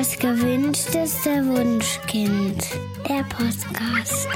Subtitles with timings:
[0.00, 2.64] Das gewünschteste Wunschkind.
[3.06, 4.26] Der Podcast.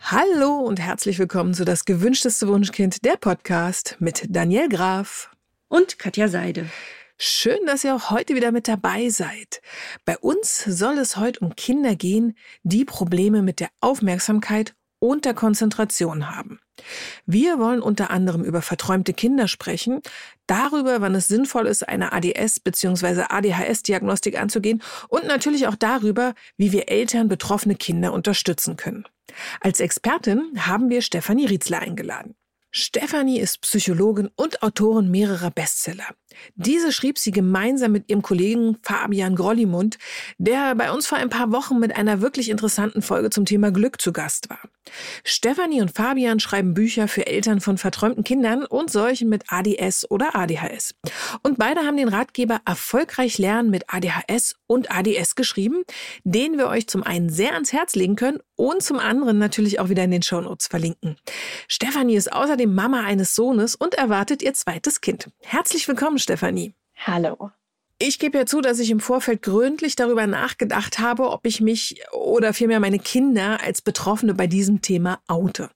[0.00, 5.30] Hallo und herzlich willkommen zu Das gewünschteste Wunschkind, der Podcast mit Daniel Graf
[5.68, 6.66] und Katja Seide.
[7.16, 9.62] Schön, dass ihr auch heute wieder mit dabei seid.
[10.04, 15.34] Bei uns soll es heute um Kinder gehen, die Probleme mit der Aufmerksamkeit und der
[15.34, 16.60] Konzentration haben.
[17.26, 20.00] Wir wollen unter anderem über verträumte Kinder sprechen,
[20.46, 23.24] darüber, wann es sinnvoll ist, eine ADS bzw.
[23.28, 29.04] ADHS-Diagnostik anzugehen und natürlich auch darüber, wie wir Eltern betroffene Kinder unterstützen können.
[29.60, 32.34] Als Expertin haben wir Stefanie Rietzler eingeladen.
[32.72, 36.06] Stefanie ist Psychologin und Autorin mehrerer Bestseller.
[36.54, 39.98] Diese schrieb sie gemeinsam mit ihrem Kollegen Fabian Grollimund,
[40.38, 44.00] der bei uns vor ein paar Wochen mit einer wirklich interessanten Folge zum Thema Glück
[44.00, 44.60] zu Gast war.
[45.24, 50.34] Stefanie und Fabian schreiben Bücher für Eltern von verträumten Kindern und solchen mit ADS oder
[50.34, 50.94] ADHS.
[51.42, 55.82] Und beide haben den Ratgeber Erfolgreich lernen mit ADHS und ADS geschrieben,
[56.24, 59.88] den wir euch zum einen sehr ans Herz legen können und zum anderen natürlich auch
[59.88, 61.16] wieder in den Shownotes verlinken.
[61.66, 65.30] Stefanie ist außerdem Mama eines Sohnes und erwartet ihr zweites Kind.
[65.40, 66.74] Herzlich willkommen, Stefanie.
[66.96, 67.50] Hallo.
[68.02, 72.02] Ich gebe ja zu, dass ich im Vorfeld gründlich darüber nachgedacht habe, ob ich mich
[72.12, 75.68] oder vielmehr meine Kinder als Betroffene bei diesem Thema oute.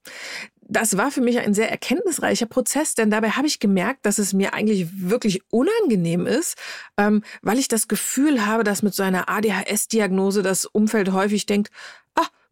[0.67, 4.33] Das war für mich ein sehr erkenntnisreicher Prozess, denn dabei habe ich gemerkt, dass es
[4.33, 6.57] mir eigentlich wirklich unangenehm ist,
[6.97, 11.69] ähm, weil ich das Gefühl habe, dass mit so einer ADHS-Diagnose das Umfeld häufig denkt,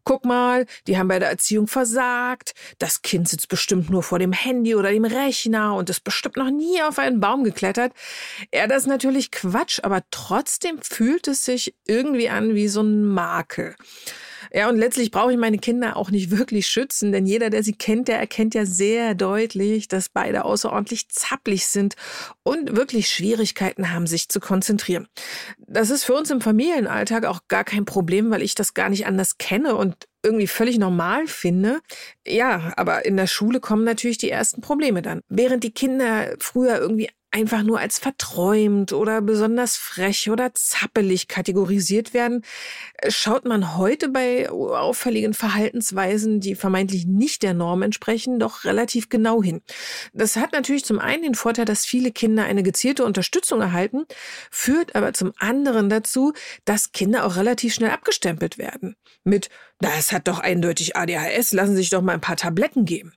[0.04, 2.54] Guck mal, die haben bei der Erziehung versagt.
[2.78, 6.50] Das Kind sitzt bestimmt nur vor dem Handy oder dem Rechner und ist bestimmt noch
[6.50, 7.92] nie auf einen Baum geklettert.
[8.52, 13.06] Ja, das ist natürlich Quatsch, aber trotzdem fühlt es sich irgendwie an wie so ein
[13.06, 13.74] Makel.
[14.56, 17.72] Ja, und letztlich brauche ich meine Kinder auch nicht wirklich schützen, denn jeder, der sie
[17.72, 21.96] kennt, der erkennt ja sehr deutlich, dass beide außerordentlich zapplig sind
[22.44, 25.08] und wirklich Schwierigkeiten haben, sich zu konzentrieren.
[25.58, 29.06] Das ist für uns im Familienalltag auch gar kein Problem, weil ich das gar nicht
[29.06, 31.80] anders kenne und irgendwie völlig normal finde.
[32.24, 35.20] Ja, aber in der Schule kommen natürlich die ersten Probleme dann.
[35.28, 42.14] Während die Kinder früher irgendwie einfach nur als verträumt oder besonders frech oder zappelig kategorisiert
[42.14, 42.44] werden,
[43.08, 49.42] schaut man heute bei auffälligen Verhaltensweisen, die vermeintlich nicht der Norm entsprechen, doch relativ genau
[49.42, 49.62] hin.
[50.12, 54.04] Das hat natürlich zum einen den Vorteil, dass viele Kinder eine gezielte Unterstützung erhalten,
[54.52, 56.34] führt aber zum anderen dazu,
[56.64, 58.94] dass Kinder auch relativ schnell abgestempelt werden.
[59.24, 59.48] Mit,
[59.80, 63.12] das hat doch eindeutig ADHS, lassen Sie sich doch mal ein paar Tabletten geben.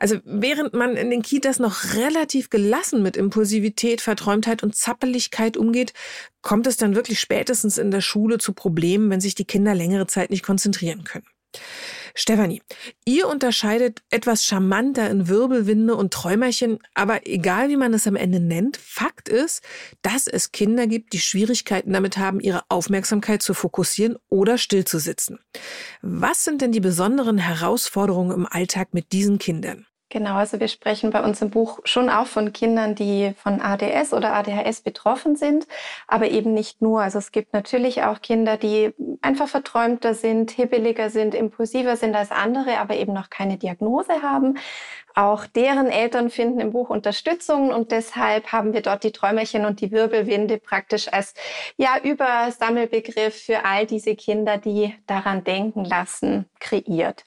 [0.00, 5.92] Also während man in den Kitas noch relativ gelassen mit Impulsivität, Verträumtheit und Zappeligkeit umgeht,
[6.40, 10.06] kommt es dann wirklich spätestens in der Schule zu Problemen, wenn sich die Kinder längere
[10.06, 11.26] Zeit nicht konzentrieren können.
[12.14, 12.62] Stefanie,
[13.04, 18.40] ihr unterscheidet etwas charmanter in Wirbelwinde und Träumerchen, aber egal wie man es am Ende
[18.40, 19.62] nennt, Fakt ist,
[20.02, 25.38] dass es Kinder gibt, die Schwierigkeiten damit haben, ihre Aufmerksamkeit zu fokussieren oder stillzusitzen.
[26.02, 29.86] Was sind denn die besonderen Herausforderungen im Alltag mit diesen Kindern?
[30.12, 34.12] Genau, also wir sprechen bei uns im Buch schon auch von Kindern, die von ADS
[34.12, 35.68] oder ADHS betroffen sind,
[36.08, 37.00] aber eben nicht nur.
[37.00, 42.32] Also es gibt natürlich auch Kinder, die einfach verträumter sind, hibbeliger sind, impulsiver sind als
[42.32, 44.58] andere, aber eben noch keine Diagnose haben.
[45.14, 49.80] Auch deren Eltern finden im Buch Unterstützung und deshalb haben wir dort die Träumerchen und
[49.80, 51.34] die Wirbelwinde praktisch als
[51.76, 57.24] ja Übersammelbegriff für all diese Kinder, die daran denken lassen, kreiert.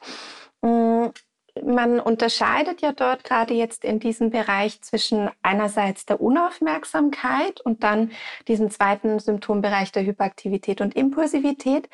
[1.61, 8.11] Man unterscheidet ja dort gerade jetzt in diesem Bereich zwischen einerseits der Unaufmerksamkeit und dann
[8.47, 11.89] diesem zweiten Symptombereich der Hyperaktivität und Impulsivität.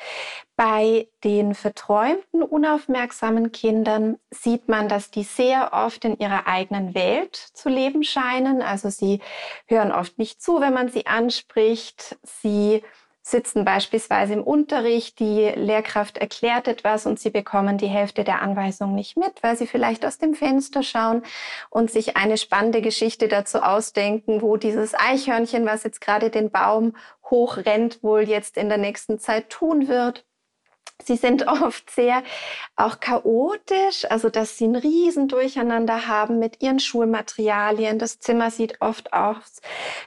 [0.56, 7.36] Bei den verträumten, unaufmerksamen Kindern sieht man, dass die sehr oft in ihrer eigenen Welt
[7.36, 8.62] zu leben scheinen.
[8.62, 9.20] Also sie
[9.66, 12.18] hören oft nicht zu, wenn man sie anspricht.
[12.22, 12.82] Sie
[13.22, 18.94] sitzen beispielsweise im Unterricht, die Lehrkraft erklärt etwas und sie bekommen die Hälfte der Anweisung
[18.94, 21.22] nicht mit, weil sie vielleicht aus dem Fenster schauen
[21.68, 26.94] und sich eine spannende Geschichte dazu ausdenken, wo dieses Eichhörnchen, was jetzt gerade den Baum
[27.30, 30.24] hochrennt, wohl jetzt in der nächsten Zeit tun wird.
[31.04, 32.22] Sie sind oft sehr
[32.76, 37.98] auch chaotisch, also dass sie ein Riesendurcheinander haben mit ihren Schulmaterialien.
[37.98, 39.60] Das Zimmer sieht oft aus,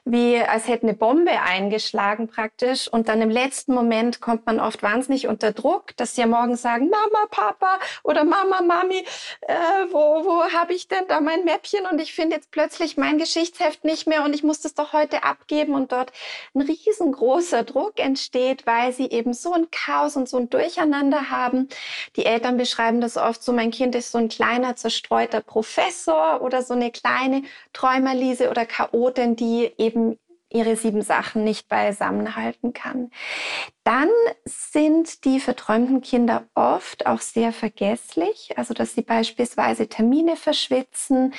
[0.05, 2.87] wie als hätte eine Bombe eingeschlagen praktisch.
[2.87, 6.55] Und dann im letzten Moment kommt man oft wahnsinnig unter Druck, dass sie ja morgen
[6.55, 9.05] sagen, Mama, Papa oder Mama, Mami,
[9.41, 9.53] äh,
[9.91, 11.85] wo, wo habe ich denn da mein Mäppchen?
[11.85, 15.23] Und ich finde jetzt plötzlich mein Geschichtsheft nicht mehr und ich muss das doch heute
[15.23, 15.75] abgeben.
[15.75, 16.11] Und dort
[16.55, 21.29] ein riesengroßer Druck entsteht, weil sie eben so ein Chaos und so ein Durcheinander Durcheinander
[21.29, 21.67] haben.
[22.15, 26.63] Die Eltern beschreiben das oft so, mein Kind ist so ein kleiner, zerstreuter Professor oder
[26.63, 27.43] so eine kleine
[27.73, 30.17] Träumerliese oder Chaotin, die eben
[30.49, 33.09] ihre sieben Sachen nicht beisammenhalten kann.
[33.83, 34.09] Dann
[34.45, 41.33] sind die verträumten Kinder oft auch sehr vergesslich, also dass sie beispielsweise Termine verschwitzen,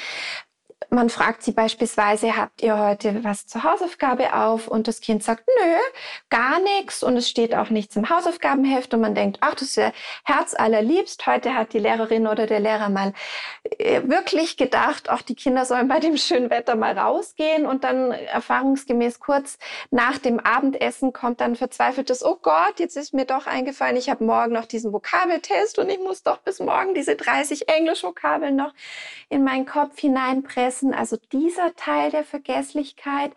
[0.94, 4.68] man fragt sie beispielsweise, habt ihr heute was zur Hausaufgabe auf?
[4.68, 5.74] Und das Kind sagt, nö,
[6.30, 7.02] gar nichts.
[7.02, 8.94] Und es steht auch nichts im Hausaufgabenheft.
[8.94, 9.92] Und man denkt, ach, das ist ja
[10.24, 11.26] herzallerliebst.
[11.26, 13.12] Heute hat die Lehrerin oder der Lehrer mal
[13.78, 17.66] äh, wirklich gedacht, auch die Kinder sollen bei dem schönen Wetter mal rausgehen.
[17.66, 19.58] Und dann erfahrungsgemäß kurz
[19.90, 24.24] nach dem Abendessen kommt dann verzweifeltes, oh Gott, jetzt ist mir doch eingefallen, ich habe
[24.24, 28.72] morgen noch diesen Vokabeltest und ich muss doch bis morgen diese 30 Englisch-Vokabeln noch
[29.28, 30.94] in meinen Kopf hineinpressen vergessen.
[30.94, 33.32] Also dieser Teil der Vergesslichkeit,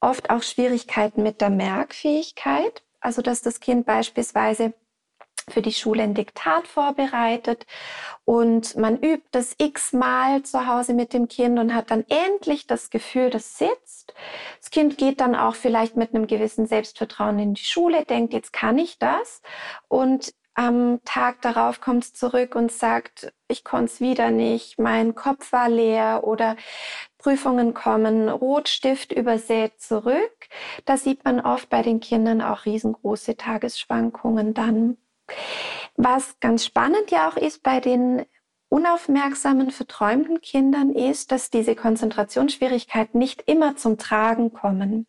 [0.00, 2.82] oft auch Schwierigkeiten mit der Merkfähigkeit.
[3.00, 4.74] Also dass das Kind beispielsweise
[5.48, 7.66] für die Schule ein Diktat vorbereitet
[8.24, 12.90] und man übt das x-mal zu Hause mit dem Kind und hat dann endlich das
[12.90, 14.12] Gefühl, das sitzt.
[14.58, 18.52] Das Kind geht dann auch vielleicht mit einem gewissen Selbstvertrauen in die Schule, denkt, jetzt
[18.52, 19.40] kann ich das
[19.86, 25.14] und am Tag darauf kommt es zurück und sagt, ich konnte es wieder nicht, mein
[25.14, 26.56] Kopf war leer oder
[27.18, 30.48] Prüfungen kommen Rotstift übersät zurück.
[30.86, 34.96] Da sieht man oft bei den Kindern auch riesengroße Tagesschwankungen dann.
[35.96, 38.24] Was ganz spannend ja auch ist bei den
[38.68, 45.06] unaufmerksamen, verträumten Kindern ist, dass diese Konzentrationsschwierigkeiten nicht immer zum Tragen kommen.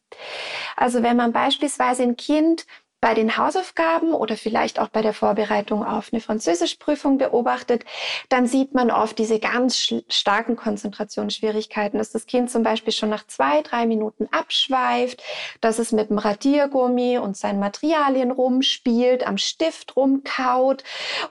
[0.75, 2.65] Also wenn man beispielsweise ein Kind
[3.07, 7.85] bei den Hausaufgaben oder vielleicht auch bei der Vorbereitung auf eine Französischprüfung beobachtet,
[8.27, 13.25] dann sieht man oft diese ganz starken Konzentrationsschwierigkeiten, dass das Kind zum Beispiel schon nach
[13.25, 15.23] zwei, drei Minuten abschweift,
[15.61, 20.83] dass es mit dem Radiergummi und seinen Materialien rumspielt, am Stift rumkaut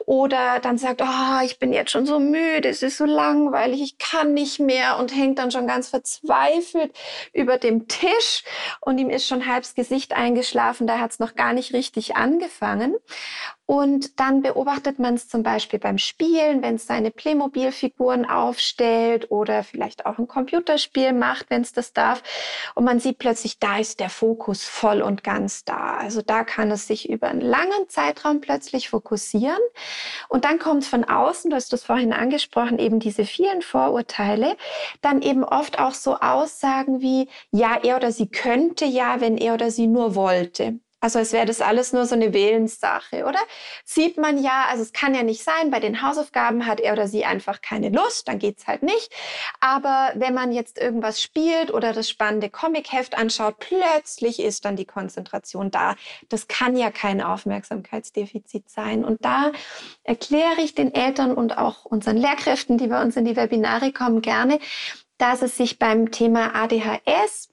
[0.07, 3.99] oder dann sagt, oh, ich bin jetzt schon so müde, es ist so langweilig, ich
[3.99, 6.97] kann nicht mehr und hängt dann schon ganz verzweifelt
[7.35, 8.45] über dem Tisch
[8.81, 12.97] und ihm ist schon halbs Gesicht eingeschlafen, da hat es noch gar nicht richtig angefangen.
[13.67, 19.65] Und dann beobachtet man es zum Beispiel beim Spielen, wenn es seine Playmobil-Figuren aufstellt oder
[19.65, 22.23] vielleicht auch ein Computerspiel macht, wenn es das darf.
[22.77, 25.97] Und man sieht plötzlich, da ist der Fokus voll und ganz da.
[25.97, 29.59] Also da kann es sich über einen langen Zeitraum plötzlich fokussieren.
[30.29, 34.57] Und dann kommt von außen, du hast das vorhin angesprochen, eben diese vielen Vorurteile,
[35.01, 39.55] dann eben oft auch so Aussagen wie, ja, er oder sie könnte ja, wenn er
[39.55, 40.79] oder sie nur wollte.
[41.01, 43.39] Also es wäre das alles nur so eine Willenssache, oder?
[43.85, 47.07] Sieht man ja, also es kann ja nicht sein, bei den Hausaufgaben hat er oder
[47.07, 49.13] sie einfach keine Lust, dann geht's halt nicht.
[49.61, 54.87] Aber wenn man jetzt irgendwas spielt oder das spannende Comicheft anschaut, plötzlich ist dann die
[54.87, 55.97] Konzentration da.
[56.31, 59.05] Das kann ja kein Aufmerksamkeitsdefizit sein.
[59.05, 59.53] Und da
[60.03, 64.23] erkläre ich den Eltern und auch unseren Lehrkräften, die bei uns in die Webinare kommen,
[64.23, 64.59] gerne,
[65.19, 67.51] dass es sich beim Thema ADHS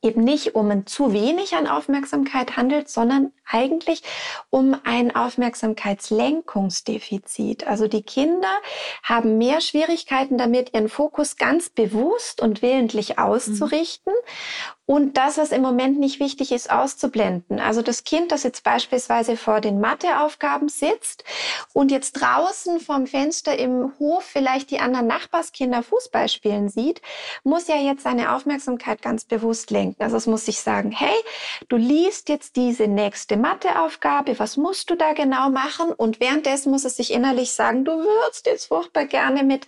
[0.00, 4.02] eben nicht um ein zu wenig an Aufmerksamkeit handelt, sondern eigentlich
[4.50, 7.66] um ein Aufmerksamkeitslenkungsdefizit.
[7.66, 8.52] Also die Kinder
[9.02, 14.12] haben mehr Schwierigkeiten damit, ihren Fokus ganz bewusst und willentlich auszurichten.
[14.12, 17.60] Mhm und das, was im Moment nicht wichtig ist, auszublenden.
[17.60, 21.24] Also das Kind, das jetzt beispielsweise vor den Matheaufgaben sitzt
[21.72, 27.00] und jetzt draußen vom Fenster im Hof vielleicht die anderen Nachbarskinder Fußball spielen sieht,
[27.42, 30.02] muss ja jetzt seine Aufmerksamkeit ganz bewusst lenken.
[30.02, 31.16] Also es muss sich sagen, hey,
[31.70, 35.90] du liest jetzt diese nächste Matheaufgabe, was musst du da genau machen?
[35.90, 39.66] Und währenddessen muss es sich innerlich sagen, du würdest jetzt furchtbar gerne mit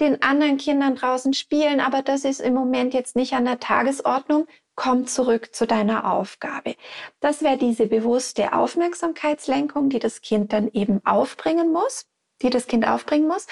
[0.00, 4.46] den anderen Kindern draußen spielen, aber das ist im Moment jetzt nicht an der Tagesordnung
[4.76, 6.76] komm zurück zu deiner Aufgabe.
[7.20, 12.06] Das wäre diese bewusste Aufmerksamkeitslenkung, die das Kind dann eben aufbringen muss
[12.42, 13.46] die das Kind aufbringen muss.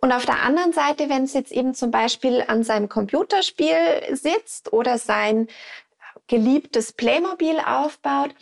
[0.00, 3.76] Und auf der anderen Seite, wenn es jetzt eben zum Beispiel an seinem Computerspiel
[4.12, 5.48] sitzt oder sein
[6.32, 8.34] geliebtes Playmobil aufbaut,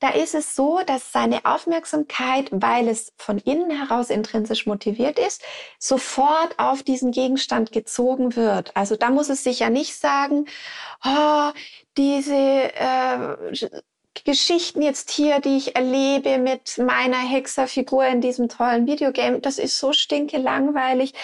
[0.00, 5.42] da ist es so, dass seine Aufmerksamkeit, weil es von innen heraus intrinsisch motiviert ist,
[5.78, 8.76] sofort auf diesen Gegenstand gezogen wird.
[8.76, 10.44] Also da muss es sich ja nicht sagen,
[11.06, 11.50] oh,
[11.96, 13.54] diese äh,
[14.24, 19.78] Geschichten jetzt hier, die ich erlebe mit meiner Hexerfigur in diesem tollen Videogame, das ist
[19.78, 21.14] so stinke langweilig.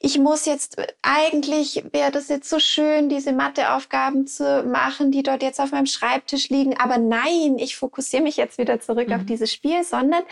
[0.00, 5.42] Ich muss jetzt, eigentlich wäre das jetzt so schön, diese Matheaufgaben zu machen, die dort
[5.42, 6.78] jetzt auf meinem Schreibtisch liegen.
[6.78, 9.14] Aber nein, ich fokussiere mich jetzt wieder zurück mhm.
[9.14, 10.22] auf dieses Spiel, sondern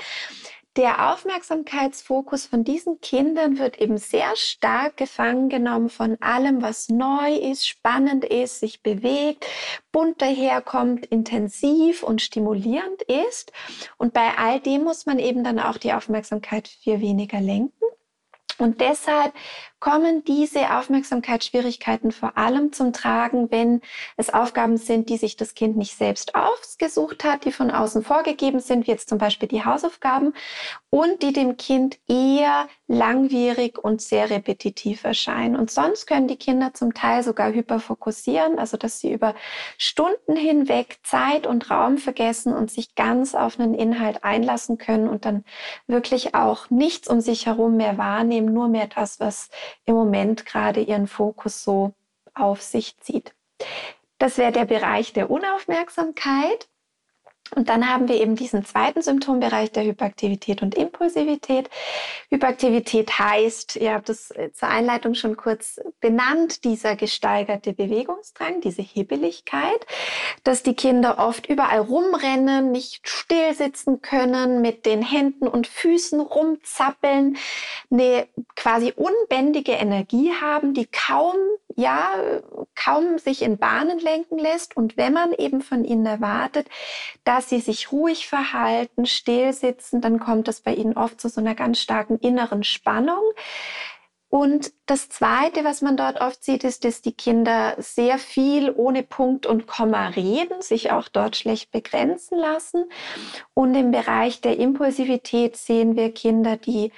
[0.77, 7.35] der Aufmerksamkeitsfokus von diesen Kindern wird eben sehr stark gefangen genommen von allem, was neu
[7.35, 9.47] ist, spannend ist, sich bewegt,
[9.93, 13.53] bunt daherkommt, intensiv und stimulierend ist.
[13.99, 17.85] Und bei all dem muss man eben dann auch die Aufmerksamkeit viel weniger lenken.
[18.59, 19.35] Und deshalb
[19.83, 23.81] kommen diese Aufmerksamkeitsschwierigkeiten vor allem zum Tragen, wenn
[24.17, 28.61] es Aufgaben sind, die sich das Kind nicht selbst ausgesucht hat, die von außen vorgegeben
[28.61, 30.35] sind, wie jetzt zum Beispiel die Hausaufgaben,
[30.89, 35.57] und die dem Kind eher langwierig und sehr repetitiv erscheinen.
[35.57, 39.35] Und sonst können die Kinder zum Teil sogar hyperfokussieren, also dass sie über
[39.79, 45.25] Stunden hinweg Zeit und Raum vergessen und sich ganz auf einen Inhalt einlassen können und
[45.25, 45.45] dann
[45.89, 49.49] wirklich auch nichts um sich herum mehr wahrnehmen, nur mehr das, was
[49.85, 51.95] im Moment gerade ihren Fokus so
[52.35, 53.35] auf sich zieht.
[54.19, 56.69] Das wäre der Bereich der Unaufmerksamkeit.
[57.55, 61.69] Und dann haben wir eben diesen zweiten Symptombereich der Hyperaktivität und Impulsivität.
[62.31, 68.81] Hyperaktivität heißt, ihr habt es äh, zur Einleitung schon kurz benannt, dieser gesteigerte Bewegungsdrang, diese
[68.81, 69.87] Hibbeligkeit,
[70.45, 76.21] dass die Kinder oft überall rumrennen, nicht still sitzen können, mit den Händen und Füßen
[76.21, 77.37] rumzappeln,
[77.91, 81.37] eine quasi unbändige Energie haben, die kaum,
[81.77, 82.15] ja,
[82.75, 84.77] kaum sich in Bahnen lenken lässt.
[84.77, 86.69] Und wenn man eben von ihnen erwartet,
[87.25, 91.41] dass sie sich ruhig verhalten, still sitzen, dann kommt es bei ihnen oft zu so
[91.41, 93.23] einer ganz starken inneren Spannung.
[94.35, 99.03] Und das Zweite, was man dort oft sieht, ist, dass die Kinder sehr viel ohne
[99.03, 102.87] Punkt und Komma reden, sich auch dort schlecht begrenzen lassen.
[103.53, 106.93] Und im Bereich der Impulsivität sehen wir Kinder, die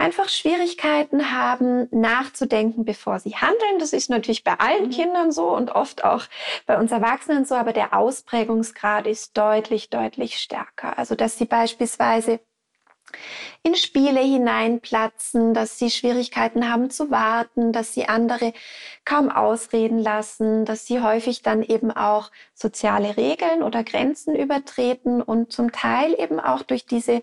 [0.00, 3.78] einfach Schwierigkeiten haben, nachzudenken, bevor sie handeln.
[3.78, 4.90] Das ist natürlich bei allen mhm.
[4.90, 6.24] Kindern so und oft auch
[6.66, 10.98] bei uns Erwachsenen so, aber der Ausprägungsgrad ist deutlich, deutlich stärker.
[10.98, 12.40] Also, dass sie beispielsweise
[13.62, 18.52] in Spiele hineinplatzen, dass sie Schwierigkeiten haben zu warten, dass sie andere
[19.04, 25.52] kaum ausreden lassen, dass sie häufig dann eben auch soziale Regeln oder Grenzen übertreten und
[25.52, 27.20] zum Teil eben auch durch diese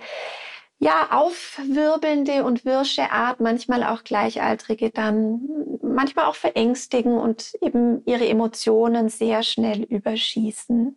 [0.80, 5.42] ja, aufwirbelnde und wirsche Art, manchmal auch Gleichaltrige dann
[5.82, 10.96] manchmal auch verängstigen und eben ihre Emotionen sehr schnell überschießen.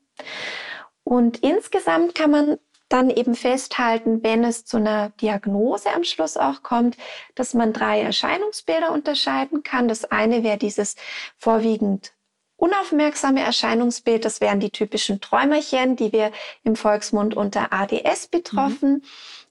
[1.03, 2.59] Und insgesamt kann man
[2.91, 6.97] dann eben festhalten, wenn es zu einer Diagnose am Schluss auch kommt,
[7.35, 9.89] dass man drei Erscheinungsbilder unterscheiden kann.
[9.89, 10.97] Das eine wäre dieses
[11.39, 12.13] vorwiegend
[12.57, 14.25] unaufmerksame Erscheinungsbild.
[14.27, 16.33] Das wären die typischen Träumerchen, die wir
[16.65, 18.93] im Volksmund unter ADS betroffen.
[18.93, 19.03] Mhm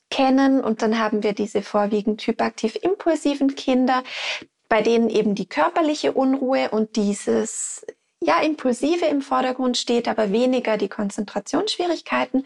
[0.10, 0.62] kennen.
[0.62, 4.04] Und dann haben wir diese vorwiegend hyperaktiv impulsiven Kinder,
[4.68, 7.86] bei denen eben die körperliche Unruhe und dieses
[8.22, 12.46] ja, impulsive im Vordergrund steht, aber weniger die Konzentrationsschwierigkeiten.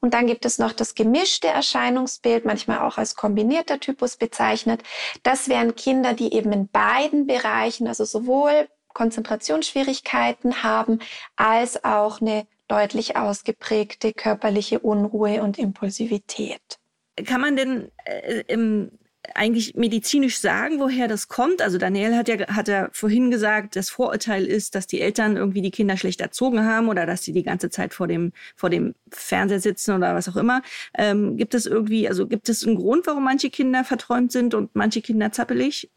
[0.00, 4.82] Und dann gibt es noch das gemischte Erscheinungsbild, manchmal auch als kombinierter Typus bezeichnet.
[5.24, 11.00] Das wären Kinder, die eben in beiden Bereichen, also sowohl Konzentrationsschwierigkeiten haben,
[11.36, 16.77] als auch eine deutlich ausgeprägte körperliche Unruhe und Impulsivität
[17.24, 18.90] kann man denn äh, im,
[19.34, 21.62] eigentlich medizinisch sagen, woher das kommt?
[21.62, 25.62] Also Daniel hat ja, hat ja vorhin gesagt, das Vorurteil ist, dass die Eltern irgendwie
[25.62, 28.94] die Kinder schlecht erzogen haben oder dass sie die ganze Zeit vor dem, vor dem
[29.10, 30.62] Fernseher sitzen oder was auch immer.
[30.96, 34.74] Ähm, gibt es irgendwie, also gibt es einen Grund, warum manche Kinder verträumt sind und
[34.74, 35.90] manche Kinder zappelig,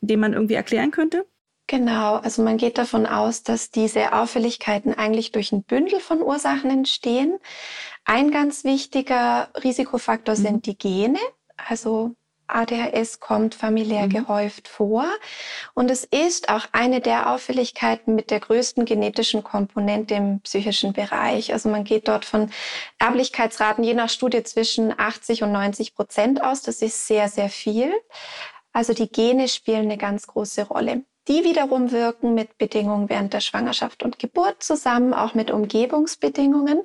[0.00, 1.26] den man irgendwie erklären könnte?
[1.66, 6.70] Genau, also man geht davon aus, dass diese Auffälligkeiten eigentlich durch ein Bündel von Ursachen
[6.70, 7.38] entstehen.
[8.04, 10.40] Ein ganz wichtiger Risikofaktor mhm.
[10.40, 11.18] sind die Gene.
[11.56, 12.14] Also
[12.52, 14.10] ADHS kommt familiär mhm.
[14.10, 15.06] gehäuft vor.
[15.74, 21.52] Und es ist auch eine der Auffälligkeiten mit der größten genetischen Komponente im psychischen Bereich.
[21.52, 22.50] Also man geht dort von
[22.98, 26.62] Erblichkeitsraten je nach Studie zwischen 80 und 90 Prozent aus.
[26.62, 27.92] Das ist sehr, sehr viel.
[28.72, 31.04] Also die Gene spielen eine ganz große Rolle.
[31.28, 36.82] Die wiederum wirken mit Bedingungen während der Schwangerschaft und Geburt zusammen, auch mit Umgebungsbedingungen.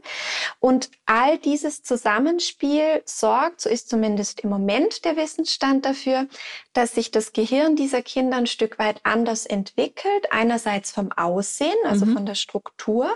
[0.59, 6.27] Und all dieses Zusammenspiel sorgt, so ist zumindest im Moment der Wissensstand dafür,
[6.73, 10.31] dass sich das Gehirn dieser Kinder ein Stück weit anders entwickelt.
[10.31, 12.13] Einerseits vom Aussehen, also mhm.
[12.13, 13.09] von der Struktur,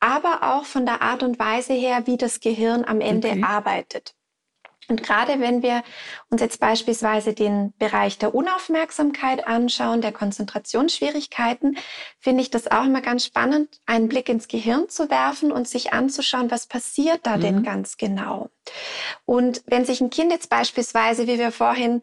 [0.00, 3.42] aber auch von der Art und Weise her, wie das Gehirn am Ende okay.
[3.44, 4.17] arbeitet.
[4.88, 5.82] Und gerade wenn wir
[6.30, 11.76] uns jetzt beispielsweise den Bereich der Unaufmerksamkeit anschauen, der Konzentrationsschwierigkeiten,
[12.18, 15.92] finde ich das auch immer ganz spannend, einen Blick ins Gehirn zu werfen und sich
[15.92, 17.40] anzuschauen, was passiert da mhm.
[17.40, 18.48] denn ganz genau.
[19.26, 22.02] Und wenn sich ein Kind jetzt beispielsweise, wie wir vorhin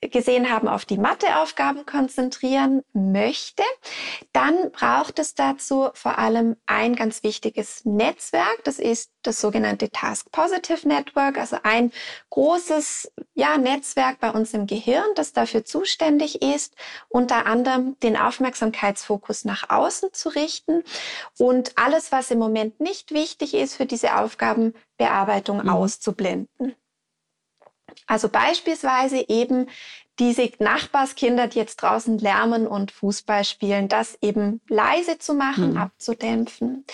[0.00, 3.62] gesehen haben, auf die Matheaufgaben konzentrieren möchte,
[4.32, 8.64] dann braucht es dazu vor allem ein ganz wichtiges Netzwerk.
[8.64, 11.92] Das ist das sogenannte Task Positive Network, also ein
[12.30, 16.74] großes ja, Netzwerk bei uns im Gehirn, das dafür zuständig ist,
[17.08, 20.82] unter anderem den Aufmerksamkeitsfokus nach außen zu richten
[21.38, 25.68] und alles, was im Moment nicht wichtig ist für diese Aufgabenbearbeitung, mhm.
[25.68, 26.74] auszublenden.
[28.06, 29.66] Also beispielsweise eben
[30.20, 35.76] diese Nachbarskinder, die jetzt draußen lärmen und Fußball spielen, das eben leise zu machen, mhm.
[35.78, 36.84] abzudämpfen.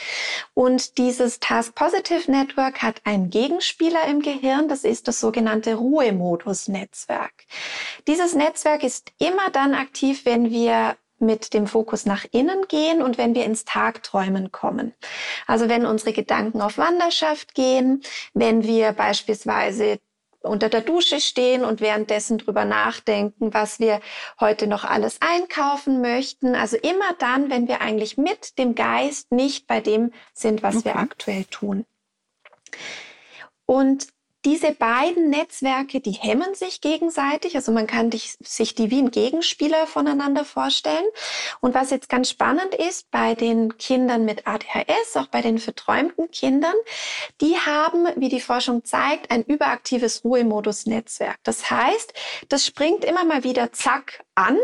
[0.54, 7.32] Und dieses Task Positive Network hat einen Gegenspieler im Gehirn, das ist das sogenannte Ruhemodus-Netzwerk.
[8.06, 13.18] Dieses Netzwerk ist immer dann aktiv, wenn wir mit dem Fokus nach innen gehen und
[13.18, 14.94] wenn wir ins Tagträumen kommen.
[15.46, 18.02] Also wenn unsere Gedanken auf Wanderschaft gehen,
[18.34, 19.98] wenn wir beispielsweise
[20.48, 24.00] unter der Dusche stehen und währenddessen drüber nachdenken, was wir
[24.40, 26.54] heute noch alles einkaufen möchten.
[26.54, 30.86] Also immer dann, wenn wir eigentlich mit dem Geist nicht bei dem sind, was okay.
[30.86, 31.84] wir aktuell tun.
[33.66, 34.08] Und
[34.46, 37.56] diese beiden Netzwerke, die hemmen sich gegenseitig.
[37.56, 41.04] Also man kann sich die wie ein Gegenspieler voneinander vorstellen.
[41.60, 46.30] Und was jetzt ganz spannend ist bei den Kindern mit ADHS, auch bei den verträumten
[46.30, 46.74] Kindern,
[47.40, 51.38] die haben, wie die Forschung zeigt, ein überaktives Ruhemodus-Netzwerk.
[51.42, 52.14] Das heißt,
[52.48, 54.58] das springt immer mal wieder zack an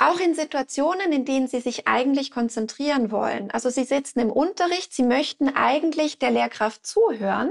[0.00, 3.50] auch in Situationen, in denen Sie sich eigentlich konzentrieren wollen.
[3.50, 7.50] Also Sie sitzen im Unterricht, Sie möchten eigentlich der Lehrkraft zuhören,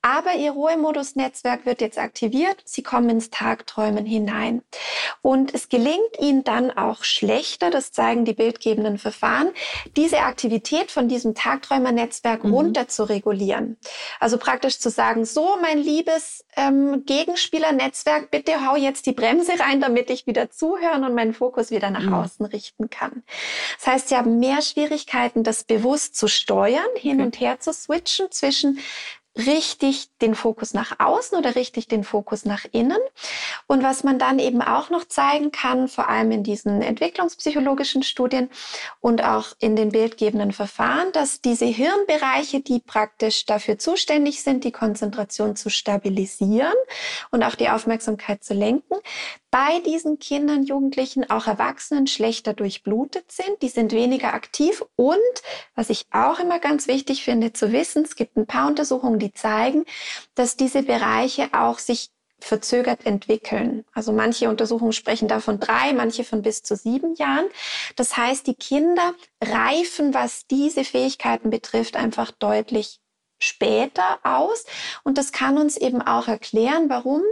[0.00, 4.62] aber Ihr Ruhemodus-Netzwerk wird jetzt aktiviert, Sie kommen ins Tagträumen hinein.
[5.20, 9.50] Und es gelingt Ihnen dann auch schlechter, das zeigen die bildgebenden Verfahren,
[9.94, 12.54] diese Aktivität von diesem Tagträumernetzwerk mhm.
[12.54, 13.76] runter zu regulieren.
[14.20, 19.82] Also praktisch zu sagen, so mein liebes ähm, Gegenspielernetzwerk, bitte hau jetzt die Bremse rein,
[19.82, 22.14] damit ich wieder zuhören und meinen Fokus wieder nach mhm.
[22.14, 23.22] außen richten kann.
[23.78, 27.24] Das heißt, sie haben mehr Schwierigkeiten, das bewusst zu steuern, hin okay.
[27.24, 28.78] und her zu switchen zwischen
[29.36, 32.98] richtig den Fokus nach außen oder richtig den Fokus nach innen.
[33.66, 38.48] Und was man dann eben auch noch zeigen kann, vor allem in diesen entwicklungspsychologischen Studien
[39.00, 44.72] und auch in den bildgebenden Verfahren, dass diese Hirnbereiche, die praktisch dafür zuständig sind, die
[44.72, 46.74] Konzentration zu stabilisieren
[47.30, 48.94] und auch die Aufmerksamkeit zu lenken,
[49.54, 53.62] bei diesen Kindern, Jugendlichen, auch Erwachsenen schlechter durchblutet sind.
[53.62, 54.84] Die sind weniger aktiv.
[54.96, 55.16] Und
[55.76, 59.32] was ich auch immer ganz wichtig finde zu wissen, es gibt ein paar Untersuchungen, die
[59.32, 59.84] zeigen,
[60.34, 63.84] dass diese Bereiche auch sich verzögert entwickeln.
[63.92, 67.46] Also manche Untersuchungen sprechen da von drei, manche von bis zu sieben Jahren.
[67.94, 72.98] Das heißt, die Kinder reifen, was diese Fähigkeiten betrifft, einfach deutlich
[73.38, 74.64] später aus.
[75.04, 77.22] Und das kann uns eben auch erklären, warum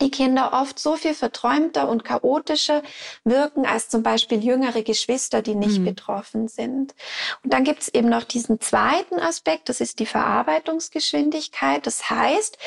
[0.00, 2.82] die Kinder oft so viel verträumter und chaotischer
[3.24, 5.84] wirken als zum Beispiel jüngere Geschwister, die nicht mhm.
[5.84, 6.94] betroffen sind.
[7.42, 11.86] Und dann gibt es eben noch diesen zweiten Aspekt, das ist die Verarbeitungsgeschwindigkeit.
[11.86, 12.58] Das heißt,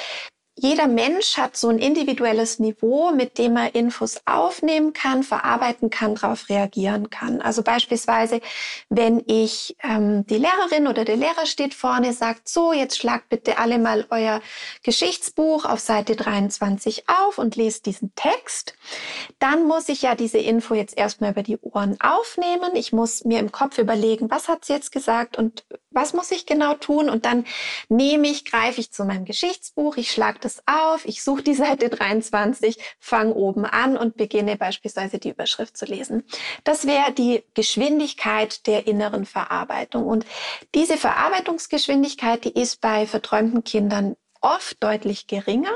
[0.55, 6.13] jeder Mensch hat so ein individuelles Niveau, mit dem er Infos aufnehmen kann, verarbeiten kann,
[6.13, 7.41] darauf reagieren kann.
[7.41, 8.39] Also beispielsweise,
[8.87, 13.57] wenn ich ähm, die Lehrerin oder der Lehrer steht vorne, sagt, so, jetzt schlagt bitte
[13.57, 14.41] alle mal euer
[14.83, 18.75] Geschichtsbuch auf Seite 23 auf und lest diesen Text,
[19.39, 22.75] dann muss ich ja diese Info jetzt erstmal über die Ohren aufnehmen.
[22.75, 26.45] Ich muss mir im Kopf überlegen, was hat sie jetzt gesagt und was muss ich
[26.45, 27.09] genau tun?
[27.09, 27.45] Und dann
[27.89, 31.89] nehme ich, greife ich zu meinem Geschichtsbuch, ich schlage das auf, ich suche die Seite
[31.89, 36.23] 23, fange oben an und beginne beispielsweise die Überschrift zu lesen.
[36.63, 40.06] Das wäre die Geschwindigkeit der inneren Verarbeitung.
[40.06, 40.25] Und
[40.75, 45.73] diese Verarbeitungsgeschwindigkeit, die ist bei verträumten Kindern oft deutlich geringer.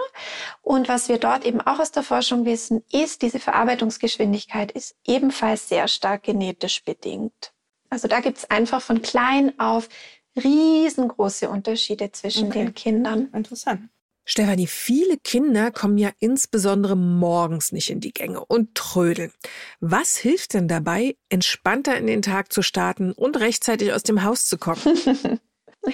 [0.61, 5.69] Und was wir dort eben auch aus der Forschung wissen, ist, diese Verarbeitungsgeschwindigkeit ist ebenfalls
[5.69, 7.53] sehr stark genetisch bedingt.
[7.89, 9.87] Also da gibt es einfach von klein auf
[10.35, 12.65] riesengroße Unterschiede zwischen okay.
[12.65, 13.29] den Kindern.
[13.33, 13.89] Interessant.
[14.29, 19.31] Stefanie, viele Kinder kommen ja insbesondere morgens nicht in die Gänge und trödeln.
[19.79, 24.45] Was hilft denn dabei, entspannter in den Tag zu starten und rechtzeitig aus dem Haus
[24.45, 24.81] zu kommen?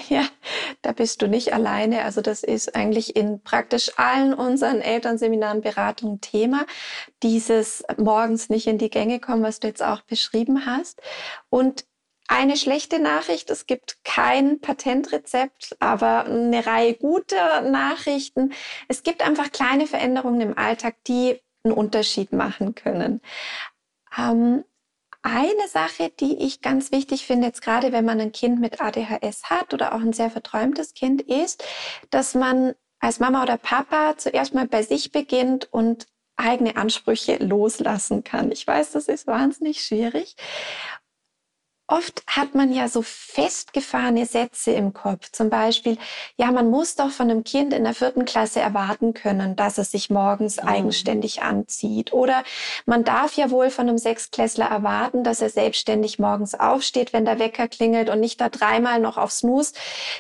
[0.10, 0.28] Ja,
[0.82, 2.04] da bist du nicht alleine.
[2.04, 6.66] Also das ist eigentlich in praktisch allen unseren Elternseminaren, Beratungen Thema.
[7.22, 11.00] Dieses morgens nicht in die Gänge kommen, was du jetzt auch beschrieben hast.
[11.52, 11.86] Und
[12.28, 18.54] eine schlechte Nachricht, es gibt kein Patentrezept, aber eine Reihe guter Nachrichten.
[18.88, 23.22] Es gibt einfach kleine Veränderungen im Alltag, die einen Unterschied machen können.
[24.18, 24.64] Ähm,
[25.22, 29.50] eine Sache, die ich ganz wichtig finde, jetzt gerade wenn man ein Kind mit ADHS
[29.50, 31.64] hat oder auch ein sehr verträumtes Kind, ist,
[32.10, 38.24] dass man als Mama oder Papa zuerst mal bei sich beginnt und eigene Ansprüche loslassen
[38.24, 38.52] kann.
[38.52, 40.36] Ich weiß, das ist wahnsinnig schwierig.
[41.88, 45.30] Oft hat man ja so festgefahrene Sätze im Kopf.
[45.34, 45.98] Zum Beispiel,
[46.38, 49.92] ja, man muss doch von einem Kind in der vierten Klasse erwarten können, dass es
[49.92, 50.70] sich morgens mhm.
[50.70, 52.14] eigenständig anzieht.
[52.14, 52.46] Oder
[52.86, 57.38] man darf ja wohl von einem Sechsklässler erwarten, dass er selbstständig morgens aufsteht, wenn der
[57.38, 59.74] Wecker klingelt und nicht da dreimal noch auf Snooze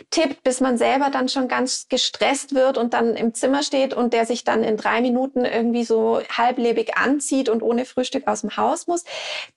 [0.10, 4.12] tippt, bis man selber dann schon ganz gestresst wird und dann im Zimmer steht und
[4.12, 8.58] der sich dann in drei Minuten irgendwie so halblebig anzieht und ohne Frühstück aus dem
[8.58, 9.06] Haus muss.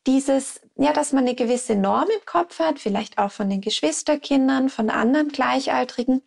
[0.07, 3.63] Dieses, ja, dass man eine gewisse Norm Norm im Kopf hat, vielleicht auch von den
[3.63, 6.21] Geschwisterkindern, von anderen Gleichaltrigen.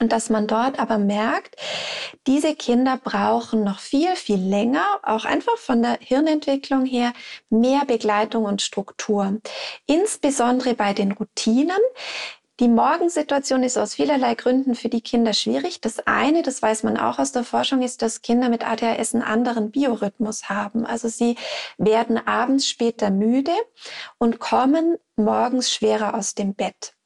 [0.00, 1.54] Und dass man dort aber merkt,
[2.26, 7.12] diese Kinder brauchen noch viel, viel länger, auch einfach von der Hirnentwicklung her,
[7.50, 9.40] mehr Begleitung und Struktur.
[9.86, 11.78] Insbesondere bei den Routinen.
[12.58, 15.82] Die Morgensituation ist aus vielerlei Gründen für die Kinder schwierig.
[15.82, 19.22] Das eine, das weiß man auch aus der Forschung, ist, dass Kinder mit ADHS einen
[19.22, 20.86] anderen Biorhythmus haben.
[20.86, 21.36] Also sie
[21.76, 23.52] werden abends später müde
[24.16, 26.96] und kommen morgens schwerer aus dem Bett.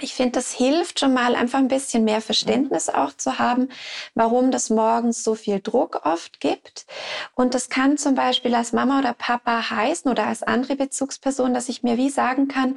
[0.00, 3.68] Ich finde, das hilft schon mal einfach ein bisschen mehr Verständnis auch zu haben,
[4.14, 6.86] warum das morgens so viel Druck oft gibt.
[7.36, 11.68] Und das kann zum Beispiel als Mama oder Papa heißen oder als andere Bezugsperson, dass
[11.68, 12.76] ich mir wie sagen kann,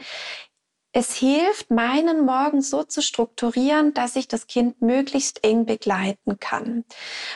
[0.94, 6.86] es hilft, meinen Morgen so zu strukturieren, dass ich das Kind möglichst eng begleiten kann.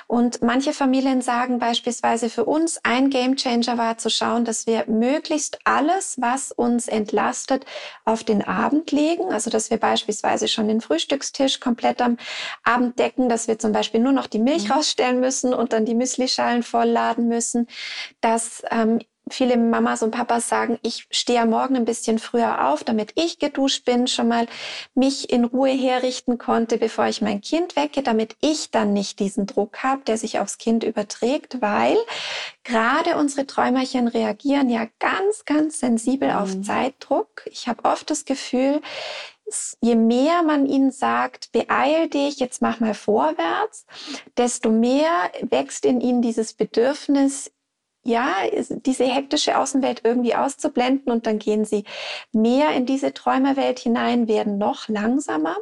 [0.07, 5.59] Und manche Familien sagen beispielsweise für uns, ein Gamechanger war zu schauen, dass wir möglichst
[5.65, 7.65] alles, was uns entlastet,
[8.05, 9.31] auf den Abend legen.
[9.31, 12.17] Also, dass wir beispielsweise schon den Frühstückstisch komplett am
[12.63, 14.71] Abend decken, dass wir zum Beispiel nur noch die Milch mhm.
[14.71, 17.67] rausstellen müssen und dann die Müslischalen vollladen müssen,
[18.21, 22.83] dass ähm, viele Mamas und Papas sagen, ich stehe am Morgen ein bisschen früher auf,
[22.83, 24.47] damit ich geduscht bin, schon mal
[24.93, 29.45] mich in Ruhe herrichten konnte, bevor ich mein Kind wecke, damit ich dann nicht diesen
[29.45, 31.97] Druck habe, der sich aufs Kind überträgt, weil
[32.63, 36.35] gerade unsere Träumerchen reagieren ja ganz, ganz sensibel mhm.
[36.35, 37.43] auf Zeitdruck.
[37.45, 38.81] Ich habe oft das Gefühl,
[39.81, 43.85] je mehr man ihnen sagt, beeil dich, jetzt mach mal vorwärts,
[44.37, 47.51] desto mehr wächst in ihnen dieses Bedürfnis,
[48.03, 48.35] ja,
[48.85, 51.83] diese hektische Außenwelt irgendwie auszublenden und dann gehen sie
[52.31, 55.57] mehr in diese Träumerwelt hinein, werden noch langsamer.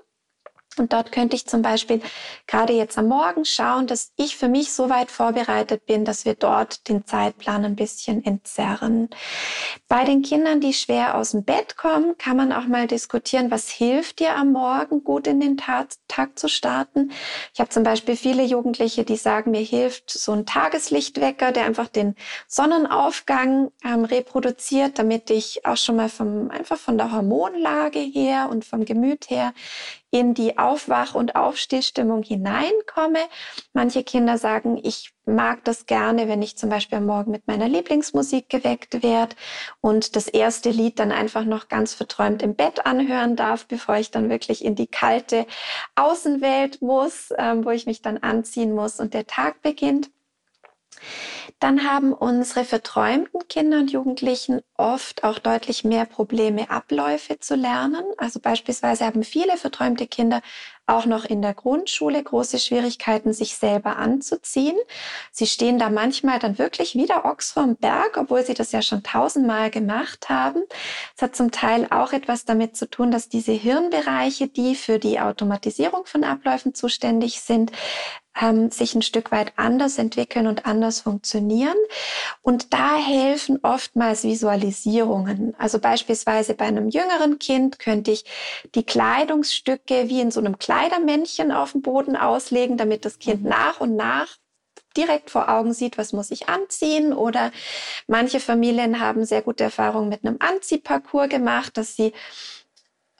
[0.80, 2.02] Und dort könnte ich zum Beispiel
[2.48, 6.36] gerade jetzt am Morgen schauen, dass ich für mich so weit vorbereitet bin, dass wir
[6.36, 9.10] dort den Zeitplan ein bisschen entzerren.
[9.88, 13.70] Bei den Kindern, die schwer aus dem Bett kommen, kann man auch mal diskutieren, was
[13.70, 15.90] hilft dir am Morgen gut in den Tag,
[16.36, 17.12] zu starten.
[17.54, 21.88] Ich habe zum Beispiel viele Jugendliche, die sagen, mir hilft so ein Tageslichtwecker, der einfach
[21.88, 22.16] den
[22.48, 28.66] Sonnenaufgang ähm, reproduziert, damit ich auch schon mal vom, einfach von der Hormonlage her und
[28.66, 29.54] vom Gemüt her
[30.12, 33.20] in die Aufwach- und Aufstehstimmung hineinkomme.
[33.74, 37.68] Manche Kinder sagen, ich mag das gerne, wenn ich zum Beispiel am Morgen mit meiner
[37.68, 39.36] Lieblingsmusik geweckt werde
[39.82, 44.12] und das erste Lied dann einfach noch ganz verträumt im Bett anhören darf, bevor ich
[44.12, 45.46] dann wirklich in die kalte
[45.96, 50.10] Außenwelt muss, ähm, wo ich mich dann anziehen muss und der Tag beginnt.
[51.60, 58.04] Dann haben unsere verträumten Kinder und Jugendlichen oft auch deutlich mehr Probleme, Abläufe zu lernen.
[58.18, 60.42] Also beispielsweise haben viele verträumte Kinder
[60.90, 64.78] auch noch in der Grundschule große Schwierigkeiten, sich selber anzuziehen.
[65.32, 69.04] Sie stehen da manchmal dann wirklich wieder Ochs vom Berg, obwohl sie das ja schon
[69.04, 70.64] tausendmal gemacht haben.
[71.16, 75.20] Es hat zum Teil auch etwas damit zu tun, dass diese Hirnbereiche, die für die
[75.20, 77.72] Automatisierung von Abläufen zuständig sind,
[78.42, 81.76] ähm, sich ein Stück weit anders entwickeln und anders funktionieren.
[82.42, 85.56] Und da helfen oftmals Visualisierungen.
[85.58, 88.26] Also beispielsweise bei einem jüngeren Kind könnte ich
[88.76, 93.50] die Kleidungsstücke wie in so einem Kleidermännchen auf dem Boden auslegen, damit das Kind mhm.
[93.50, 94.38] nach und nach
[94.96, 97.14] direkt vor Augen sieht, was muss ich anziehen.
[97.14, 97.52] Oder
[98.08, 102.14] manche Familien haben sehr gute Erfahrungen mit einem Anziehparcours gemacht, dass sie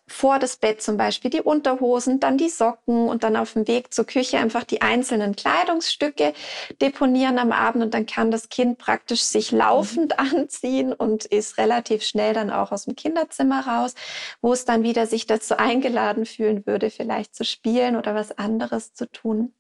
[0.10, 3.94] vor das Bett zum Beispiel die Unterhosen, dann die Socken und dann auf dem Weg
[3.94, 6.34] zur Küche einfach die einzelnen Kleidungsstücke
[6.82, 10.26] deponieren am Abend und dann kann das Kind praktisch sich laufend mhm.
[10.40, 13.94] anziehen und ist relativ schnell dann auch aus dem Kinderzimmer raus,
[14.42, 18.94] wo es dann wieder sich dazu eingeladen fühlen würde, vielleicht zu spielen oder was anderes
[18.94, 19.54] zu tun.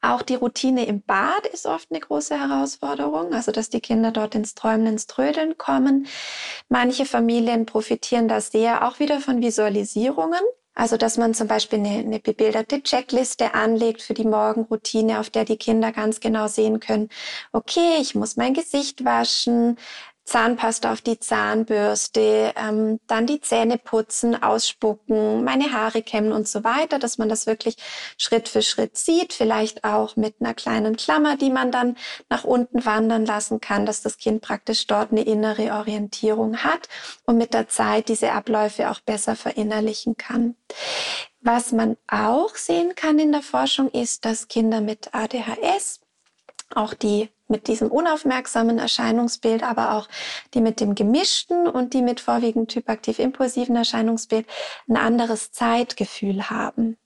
[0.00, 4.34] Auch die Routine im Bad ist oft eine große Herausforderung, also dass die Kinder dort
[4.34, 6.06] ins Träumen, ins Trödeln kommen.
[6.68, 10.40] Manche Familien profitieren da sehr auch wieder von Visualisierungen.
[10.76, 15.44] Also, dass man zum Beispiel eine, eine bebilderte Checkliste anlegt für die Morgenroutine, auf der
[15.44, 17.10] die Kinder ganz genau sehen können,
[17.52, 19.78] okay, ich muss mein Gesicht waschen,
[20.24, 26.64] Zahnpasta auf die Zahnbürste, ähm, dann die Zähne putzen, ausspucken, meine Haare kämmen und so
[26.64, 27.76] weiter, dass man das wirklich
[28.16, 31.96] Schritt für Schritt sieht, vielleicht auch mit einer kleinen Klammer, die man dann
[32.30, 36.88] nach unten wandern lassen kann, dass das Kind praktisch dort eine innere Orientierung hat
[37.26, 40.56] und mit der Zeit diese Abläufe auch besser verinnerlichen kann.
[41.40, 46.00] Was man auch sehen kann in der Forschung ist, dass Kinder mit ADHS,
[46.76, 50.08] auch die mit diesem unaufmerksamen Erscheinungsbild, aber auch
[50.54, 54.46] die mit dem gemischten und die mit vorwiegend hyperaktiv-impulsiven Erscheinungsbild
[54.88, 56.96] ein anderes Zeitgefühl haben.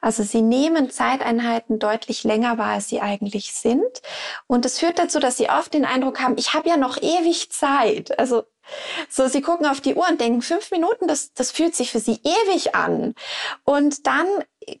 [0.00, 4.02] Also sie nehmen Zeiteinheiten deutlich länger wahr, als sie eigentlich sind.
[4.46, 7.50] Und es führt dazu, dass sie oft den Eindruck haben, ich habe ja noch ewig
[7.50, 8.18] Zeit.
[8.18, 8.44] Also
[9.08, 12.00] so, sie gucken auf die Uhr und denken, fünf Minuten, das, das fühlt sich für
[12.00, 13.14] sie ewig an.
[13.64, 14.26] Und dann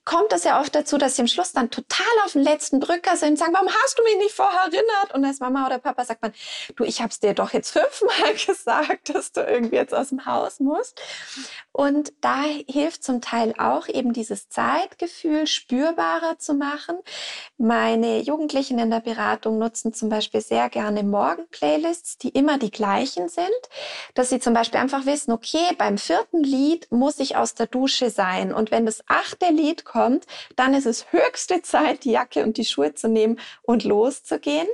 [0.04, 3.16] kommt es ja oft dazu, dass sie am Schluss dann total auf den letzten Drücker
[3.16, 5.14] sind und sagen, warum hast du mich nicht vorher erinnert?
[5.14, 6.32] Und als Mama oder Papa sagt man,
[6.76, 10.26] du, ich habe es dir doch jetzt fünfmal gesagt, dass du irgendwie jetzt aus dem
[10.26, 11.00] Haus musst.
[11.72, 16.96] Und da hilft zum Teil auch eben dieses Zeitgefühl spürbarer zu machen.
[17.56, 23.30] Meine Jugendlichen in der Beratung nutzen zum Beispiel sehr gerne Morgen-Playlists, die immer die gleichen
[23.30, 23.48] sind,
[24.14, 28.10] dass sie zum Beispiel einfach wissen, okay, beim vierten Lied muss ich aus der Dusche
[28.10, 28.52] sein.
[28.52, 32.66] Und wenn das achte Lied kommt, dann ist es höchste Zeit, die Jacke und die
[32.66, 34.68] Schuhe zu nehmen und loszugehen.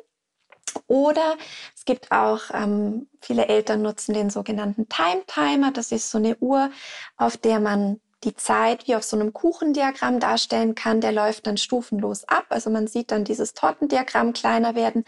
[0.87, 1.37] Oder
[1.75, 5.73] es gibt auch, ähm, viele Eltern nutzen den sogenannten Time Timer.
[5.73, 6.71] Das ist so eine Uhr,
[7.17, 11.01] auf der man die Zeit wie auf so einem Kuchendiagramm darstellen kann.
[11.01, 12.47] Der läuft dann stufenlos ab.
[12.49, 15.05] Also man sieht dann dieses Tortendiagramm kleiner werden.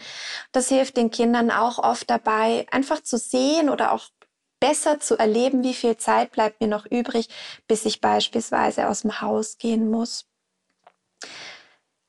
[0.51, 4.07] Das hilft den Kindern auch oft dabei, einfach zu sehen oder auch
[4.59, 7.27] besser zu erleben, wie viel Zeit bleibt mir noch übrig,
[7.67, 10.27] bis ich beispielsweise aus dem Haus gehen muss.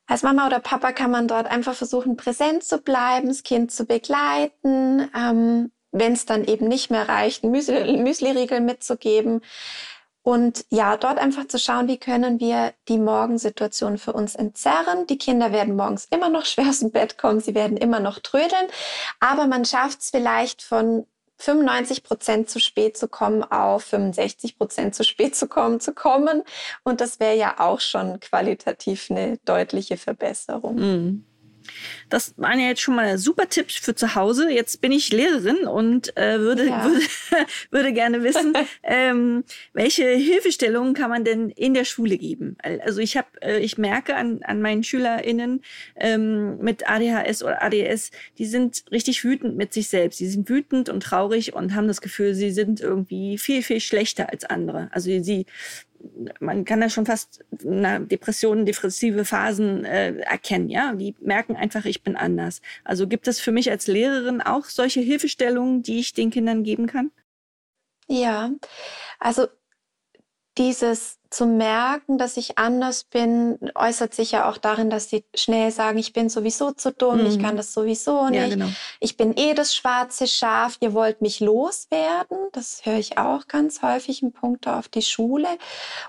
[0.07, 3.85] Als Mama oder Papa kann man dort einfach versuchen, präsent zu bleiben, das Kind zu
[3.85, 5.09] begleiten.
[5.15, 9.41] Ähm, Wenn es dann eben nicht mehr reicht, Müsli, Müsli-Riegel mitzugeben.
[10.25, 15.05] Und ja, dort einfach zu schauen, wie können wir die Morgensituation für uns entzerren.
[15.05, 18.19] Die Kinder werden morgens immer noch schwer aus dem Bett kommen, sie werden immer noch
[18.19, 18.67] trödeln,
[19.19, 21.05] aber man schafft es vielleicht von
[21.43, 26.43] 95 Prozent zu spät zu kommen auf 65 Prozent zu spät zu kommen zu kommen.
[26.83, 30.75] Und das wäre ja auch schon qualitativ eine deutliche Verbesserung.
[30.75, 31.25] Mm.
[32.09, 34.49] Das waren ja jetzt schon mal super Tipps für zu Hause.
[34.49, 36.83] Jetzt bin ich Lehrerin und äh, würde, ja.
[36.83, 37.01] würde,
[37.71, 42.57] würde gerne wissen, ähm, welche Hilfestellungen kann man denn in der Schule geben?
[42.61, 45.61] Also ich habe, äh, ich merke an, an meinen SchülerInnen
[45.95, 50.17] ähm, mit ADHS oder ADS, die sind richtig wütend mit sich selbst.
[50.17, 54.29] Sie sind wütend und traurig und haben das Gefühl, sie sind irgendwie viel, viel schlechter
[54.29, 54.89] als andere.
[54.91, 55.45] Also sie
[56.39, 60.69] man kann da schon fast na, Depressionen, depressive Phasen äh, erkennen.
[60.69, 62.61] Ja, die merken einfach, ich bin anders.
[62.83, 66.87] Also gibt es für mich als Lehrerin auch solche Hilfestellungen, die ich den Kindern geben
[66.87, 67.11] kann?
[68.07, 68.51] Ja,
[69.19, 69.47] also
[70.57, 75.71] dieses zu merken, dass ich anders bin, äußert sich ja auch darin, dass sie schnell
[75.71, 77.25] sagen, ich bin sowieso zu dumm, mhm.
[77.25, 78.67] ich kann das sowieso nicht, ja, genau.
[78.99, 82.37] ich bin eh das schwarze Schaf, ihr wollt mich loswerden.
[82.51, 85.47] Das höre ich auch ganz häufig in Punkte auf die Schule.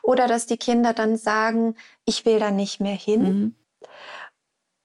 [0.02, 3.22] Oder dass die Kinder dann sagen, ich will da nicht mehr hin.
[3.22, 3.54] Mhm.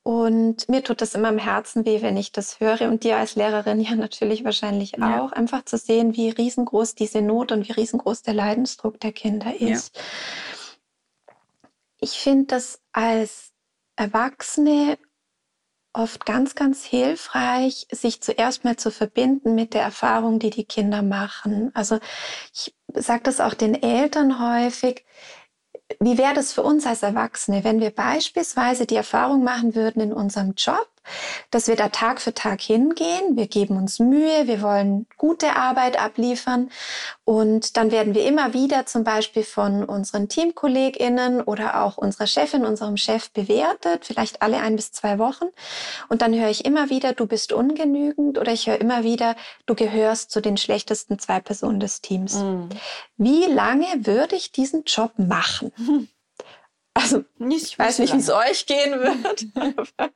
[0.09, 2.89] Und mir tut das immer im Herzen weh, wenn ich das höre.
[2.89, 5.21] Und dir als Lehrerin ja natürlich wahrscheinlich ja.
[5.21, 5.31] auch.
[5.33, 9.95] Einfach zu sehen, wie riesengroß diese Not und wie riesengroß der Leidensdruck der Kinder ist.
[9.95, 10.01] Ja.
[12.01, 13.51] Ich finde das als
[13.97, 14.97] Erwachsene
[15.93, 21.03] oft ganz, ganz hilfreich, sich zuerst mal zu verbinden mit der Erfahrung, die die Kinder
[21.03, 21.69] machen.
[21.75, 21.99] Also
[22.51, 25.05] ich sage das auch den Eltern häufig
[25.99, 30.13] wie wäre das für uns als Erwachsene, wenn wir beispielsweise die Erfahrung machen würden in
[30.13, 30.87] unserem Job,
[31.51, 33.35] dass wir da Tag für Tag hingehen.
[33.35, 36.69] Wir geben uns Mühe, wir wollen gute Arbeit abliefern
[37.29, 42.65] und dann werden wir immer wieder zum Beispiel von unseren TeamkollegInnen oder auch unserer Chefin,
[42.65, 45.45] unserem Chef bewertet, vielleicht alle ein bis zwei Wochen.
[46.07, 49.75] Und dann höre ich immer wieder, du bist ungenügend oder ich höre immer wieder, du
[49.75, 52.35] gehörst zu den schlechtesten zwei Personen des Teams.
[52.35, 52.69] Mhm.
[53.17, 55.71] Wie lange würde ich diesen Job machen?
[56.95, 59.45] Also, ich weiß nicht, wie es euch gehen wird.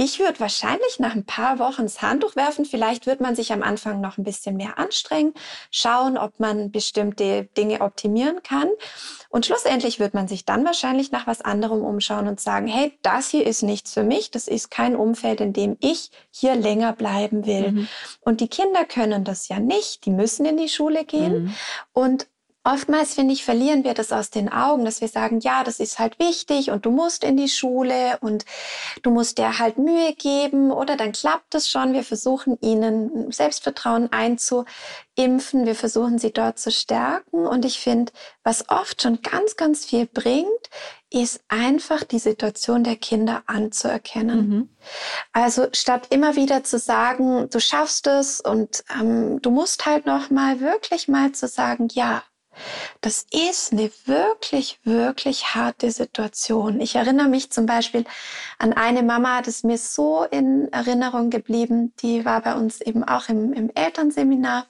[0.00, 2.64] Ich würde wahrscheinlich nach ein paar Wochen das Handtuch werfen.
[2.64, 5.34] Vielleicht wird man sich am Anfang noch ein bisschen mehr anstrengen,
[5.72, 8.68] schauen, ob man bestimmte Dinge optimieren kann.
[9.28, 13.28] Und schlussendlich wird man sich dann wahrscheinlich nach was anderem umschauen und sagen, hey, das
[13.30, 14.30] hier ist nichts für mich.
[14.30, 17.72] Das ist kein Umfeld, in dem ich hier länger bleiben will.
[17.72, 17.88] Mhm.
[18.20, 20.06] Und die Kinder können das ja nicht.
[20.06, 21.46] Die müssen in die Schule gehen.
[21.46, 21.54] Mhm.
[21.92, 22.28] Und
[22.70, 25.98] Oftmals, finde ich, verlieren wir das aus den Augen, dass wir sagen, ja, das ist
[25.98, 28.44] halt wichtig und du musst in die Schule und
[29.02, 31.94] du musst dir halt Mühe geben oder dann klappt es schon.
[31.94, 38.68] Wir versuchen ihnen Selbstvertrauen einzuimpfen, wir versuchen sie dort zu stärken und ich finde, was
[38.68, 40.68] oft schon ganz, ganz viel bringt,
[41.10, 44.48] ist einfach die Situation der Kinder anzuerkennen.
[44.48, 44.68] Mhm.
[45.32, 50.28] Also statt immer wieder zu sagen, du schaffst es und ähm, du musst halt noch
[50.28, 52.22] mal wirklich mal zu sagen, ja,
[53.00, 56.80] das ist eine wirklich, wirklich harte Situation.
[56.80, 58.04] Ich erinnere mich zum Beispiel
[58.58, 61.92] an eine Mama, das ist mir so in Erinnerung geblieben.
[62.02, 64.66] Die war bei uns eben auch im, im Elternseminar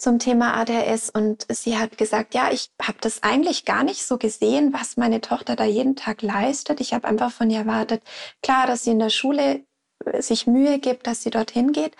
[0.00, 4.16] zum Thema ADHS und sie hat gesagt, ja, ich habe das eigentlich gar nicht so
[4.16, 6.80] gesehen, was meine Tochter da jeden Tag leistet.
[6.80, 8.02] Ich habe einfach von ihr erwartet,
[8.42, 9.64] klar, dass sie in der Schule
[10.20, 11.94] sich Mühe gibt, dass sie dorthin geht.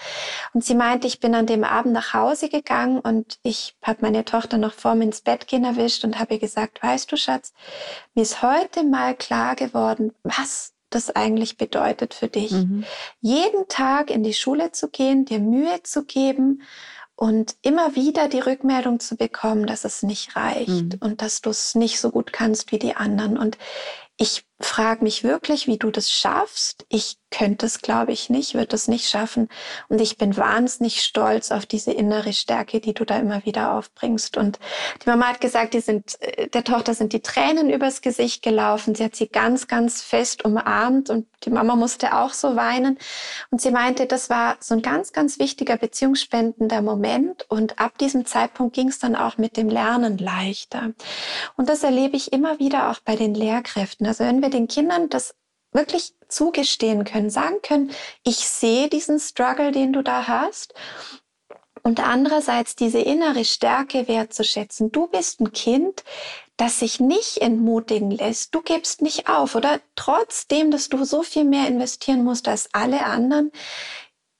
[0.52, 4.24] Und sie meinte, ich bin an dem Abend nach Hause gegangen und ich habe meine
[4.24, 7.52] Tochter noch vor mir ins Bett gehen erwischt und habe ihr gesagt, weißt du, Schatz,
[8.14, 12.50] mir ist heute mal klar geworden, was das eigentlich bedeutet für dich.
[12.50, 12.84] Mhm.
[13.20, 16.62] Jeden Tag in die Schule zu gehen, dir Mühe zu geben
[17.14, 20.98] und immer wieder die Rückmeldung zu bekommen, dass es nicht reicht mhm.
[21.00, 23.38] und dass du es nicht so gut kannst wie die anderen.
[23.38, 23.56] Und
[24.16, 26.84] ich frage mich wirklich, wie du das schaffst.
[26.88, 29.48] Ich könnte es, glaube ich, nicht, würde es nicht schaffen.
[29.88, 34.36] Und ich bin wahnsinnig stolz auf diese innere Stärke, die du da immer wieder aufbringst.
[34.36, 34.58] Und
[35.02, 38.94] die Mama hat gesagt, die sind, äh, der Tochter sind die Tränen übers Gesicht gelaufen.
[38.94, 42.98] Sie hat sie ganz, ganz fest umarmt und die Mama musste auch so weinen.
[43.50, 47.46] Und sie meinte, das war so ein ganz, ganz wichtiger beziehungsspendender Moment.
[47.48, 50.90] Und ab diesem Zeitpunkt ging es dann auch mit dem Lernen leichter.
[51.56, 54.06] Und das erlebe ich immer wieder auch bei den Lehrkräften.
[54.06, 55.34] Also wenn wir den Kindern das
[55.72, 57.92] wirklich zugestehen können, sagen können,
[58.24, 60.74] ich sehe diesen Struggle, den du da hast.
[61.82, 64.92] Und andererseits diese innere Stärke wertzuschätzen.
[64.92, 66.04] Du bist ein Kind,
[66.58, 68.54] das sich nicht entmutigen lässt.
[68.54, 69.80] Du gibst nicht auf, oder?
[69.94, 73.50] Trotzdem, dass du so viel mehr investieren musst als alle anderen,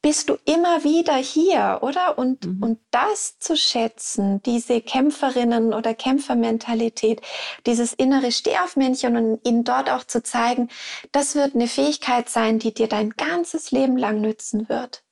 [0.03, 2.19] bist du immer wieder hier, oder?
[2.19, 2.63] Und, mhm.
[2.63, 7.21] und das zu schätzen, diese Kämpferinnen oder Kämpfermentalität,
[7.67, 10.69] dieses innere Stehaufmännchen und ihnen dort auch zu zeigen,
[11.13, 15.03] das wird eine Fähigkeit sein, die dir dein ganzes Leben lang nützen wird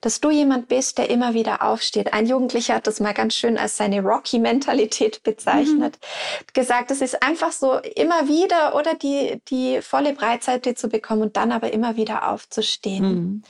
[0.00, 2.12] dass du jemand bist, der immer wieder aufsteht.
[2.12, 5.98] Ein Jugendlicher hat das mal ganz schön als seine Rocky-Mentalität bezeichnet.
[6.00, 6.46] Mhm.
[6.52, 11.36] Gesagt, es ist einfach so immer wieder oder die, die volle Breitseite zu bekommen und
[11.36, 13.04] dann aber immer wieder aufzustehen.
[13.04, 13.42] Mhm.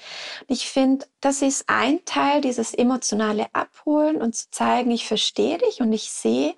[0.46, 5.80] Ich finde, das ist ein Teil, dieses emotionale Abholen und zu zeigen, ich verstehe dich
[5.80, 6.54] und ich sehe,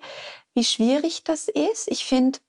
[0.53, 1.89] wie schwierig das ist.
[1.89, 2.39] Ich finde,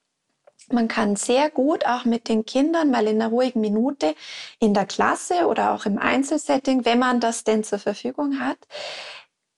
[0.71, 4.15] man kann sehr gut auch mit den Kindern mal in einer ruhigen Minute
[4.59, 8.59] in der Klasse oder auch im Einzelsetting, wenn man das denn zur Verfügung hat,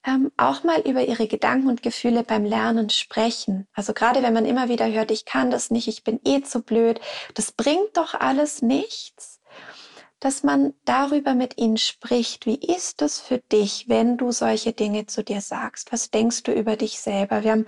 [0.06, 3.66] ähm, auch mal über ihre Gedanken und Gefühle beim Lernen sprechen.
[3.72, 6.62] Also gerade wenn man immer wieder hört, ich kann das nicht, ich bin eh zu
[6.62, 7.00] blöd,
[7.34, 9.33] das bringt doch alles nichts
[10.24, 12.46] dass man darüber mit ihnen spricht.
[12.46, 15.92] Wie ist es für dich, wenn du solche Dinge zu dir sagst?
[15.92, 17.44] Was denkst du über dich selber?
[17.44, 17.66] Wir haben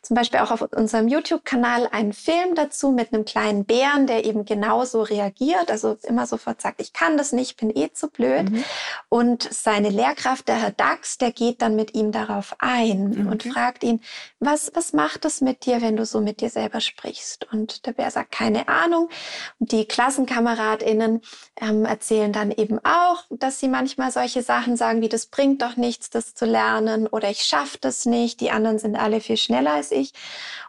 [0.00, 4.46] zum Beispiel auch auf unserem YouTube-Kanal einen Film dazu mit einem kleinen Bären, der eben
[4.46, 8.50] genauso reagiert, also immer sofort sagt, ich kann das nicht, bin eh zu blöd.
[8.52, 8.64] Mhm.
[9.10, 13.28] Und seine Lehrkraft, der Herr Dax, der geht dann mit ihm darauf ein mhm.
[13.28, 14.00] und fragt ihn,
[14.40, 17.52] was, was macht es mit dir, wenn du so mit dir selber sprichst?
[17.52, 19.10] Und der Bär sagt, keine Ahnung.
[19.58, 21.20] Und die KlassenkameradInnen
[21.60, 25.76] ähm, erzählen dann eben auch, dass sie manchmal solche Sachen sagen, wie das bringt doch
[25.76, 29.72] nichts, das zu lernen oder ich schaffe das nicht, die anderen sind alle viel schneller
[29.72, 30.12] als ich.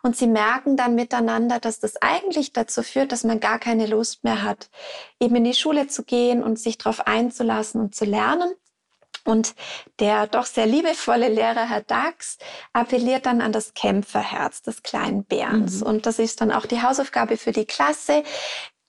[0.01, 4.23] Und sie merken dann miteinander, dass das eigentlich dazu führt, dass man gar keine Lust
[4.23, 4.71] mehr hat,
[5.19, 8.51] eben in die Schule zu gehen und sich darauf einzulassen und zu lernen.
[9.23, 9.53] Und
[9.99, 12.39] der doch sehr liebevolle Lehrer, Herr Dax,
[12.73, 15.81] appelliert dann an das Kämpferherz des kleinen Bärens.
[15.81, 15.87] Mhm.
[15.87, 18.23] Und das ist dann auch die Hausaufgabe für die Klasse,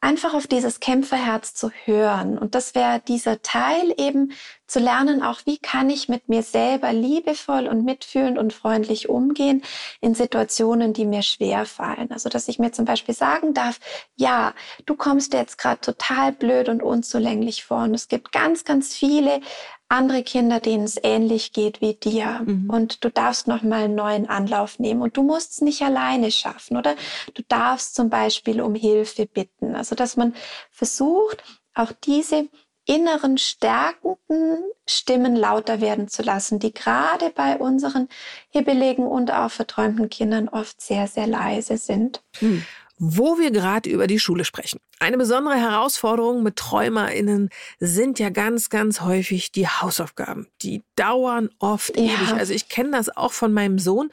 [0.01, 2.39] einfach auf dieses Kämpferherz zu hören.
[2.39, 4.33] Und das wäre dieser Teil eben
[4.67, 9.63] zu lernen, auch wie kann ich mit mir selber liebevoll und mitfühlend und freundlich umgehen
[10.01, 12.11] in Situationen, die mir schwer fallen.
[12.13, 13.79] Also, dass ich mir zum Beispiel sagen darf,
[14.17, 14.55] ja,
[14.87, 17.83] du kommst jetzt gerade total blöd und unzulänglich vor.
[17.83, 19.41] Und es gibt ganz, ganz viele
[19.91, 22.43] andere Kinder, denen es ähnlich geht wie dir.
[22.45, 22.71] Mhm.
[22.71, 25.03] Und du darfst noch mal einen neuen Anlauf nehmen.
[25.03, 26.95] Und du musst es nicht alleine schaffen, oder?
[27.35, 29.75] Du darfst zum Beispiel um Hilfe bitten.
[29.75, 30.35] Also, dass man
[30.71, 31.43] versucht,
[31.75, 32.49] auch diese
[32.87, 38.09] inneren stärkenden Stimmen lauter werden zu lassen, die gerade bei unseren
[38.49, 42.23] hibbeligen und auch verträumten Kindern oft sehr, sehr leise sind.
[42.41, 42.65] Mhm.
[43.03, 44.79] Wo wir gerade über die Schule sprechen.
[44.99, 50.49] Eine besondere Herausforderung mit TräumerInnen sind ja ganz, ganz häufig die Hausaufgaben.
[50.61, 52.03] Die dauern oft ja.
[52.03, 52.35] ewig.
[52.35, 54.11] Also ich kenne das auch von meinem Sohn.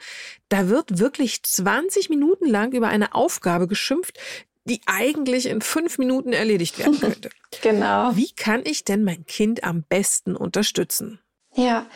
[0.48, 4.18] Da wird wirklich 20 Minuten lang über eine Aufgabe geschimpft,
[4.64, 7.28] die eigentlich in fünf Minuten erledigt werden könnte.
[7.60, 8.16] genau.
[8.16, 11.20] Wie kann ich denn mein Kind am besten unterstützen?
[11.54, 11.86] Ja,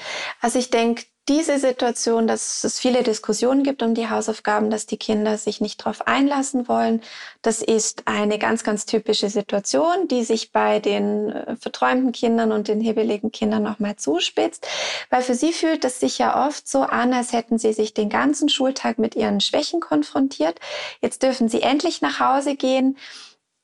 [0.40, 4.96] also ich denke, diese Situation, dass es viele Diskussionen gibt um die Hausaufgaben, dass die
[4.96, 7.00] Kinder sich nicht darauf einlassen wollen,
[7.42, 12.66] das ist eine ganz, ganz typische Situation, die sich bei den äh, verträumten Kindern und
[12.66, 14.66] den hebeligen Kindern nochmal zuspitzt,
[15.10, 18.08] weil für sie fühlt es sich ja oft so an, als hätten sie sich den
[18.08, 20.58] ganzen Schultag mit ihren Schwächen konfrontiert.
[21.02, 22.96] Jetzt dürfen sie endlich nach Hause gehen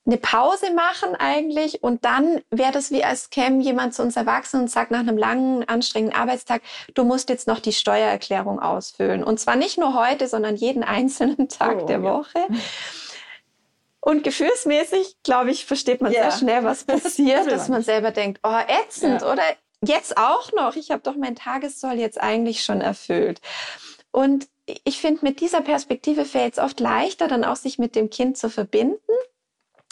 [0.09, 4.63] eine Pause machen eigentlich und dann wäre das wie als käme jemand zu uns Erwachsenen
[4.63, 6.63] und sagt nach einem langen, anstrengenden Arbeitstag,
[6.95, 9.23] du musst jetzt noch die Steuererklärung ausfüllen.
[9.23, 12.39] Und zwar nicht nur heute, sondern jeden einzelnen Tag oh, der Woche.
[12.39, 12.57] Ja.
[14.01, 16.31] Und gefühlsmäßig, glaube ich, versteht man ja.
[16.31, 19.31] sehr schnell, was passiert, dass man selber denkt, oh, ätzend ja.
[19.31, 19.43] oder
[19.85, 20.77] jetzt auch noch.
[20.77, 23.43] Ich habe doch mein Tagessoll jetzt eigentlich schon erfüllt.
[24.11, 24.49] Und
[24.85, 28.39] ich finde, mit dieser Perspektive fällt es oft leichter, dann auch sich mit dem Kind
[28.39, 29.13] zu verbinden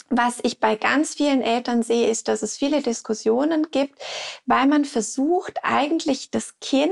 [0.09, 3.99] was ich bei ganz vielen Eltern sehe, ist, dass es viele Diskussionen gibt,
[4.45, 6.91] weil man versucht, eigentlich das Kind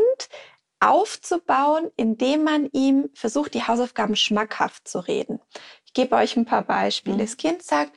[0.80, 5.40] aufzubauen, indem man ihm versucht, die Hausaufgaben schmackhaft zu reden.
[5.86, 7.16] Ich gebe euch ein paar Beispiele.
[7.16, 7.22] Mhm.
[7.22, 7.94] Das Kind sagt,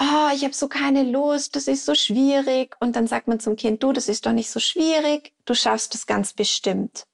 [0.00, 2.76] oh, ich habe so keine Lust, das ist so schwierig.
[2.80, 5.94] Und dann sagt man zum Kind, du, das ist doch nicht so schwierig, du schaffst
[5.94, 7.06] es ganz bestimmt.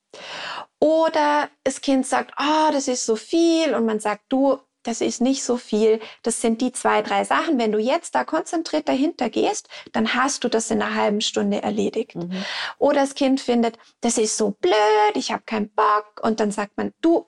[0.81, 3.75] Oder das Kind sagt, oh, das ist so viel.
[3.75, 6.01] Und man sagt, du, das ist nicht so viel.
[6.23, 7.59] Das sind die zwei, drei Sachen.
[7.59, 11.63] Wenn du jetzt da konzentriert dahinter gehst, dann hast du das in einer halben Stunde
[11.63, 12.17] erledigt.
[12.17, 12.45] Mhm.
[12.79, 14.75] Oder das Kind findet, das ist so blöd,
[15.15, 16.21] ich habe keinen Bock.
[16.23, 17.27] Und dann sagt man, du,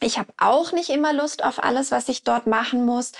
[0.00, 3.12] ich habe auch nicht immer Lust auf alles, was ich dort machen muss.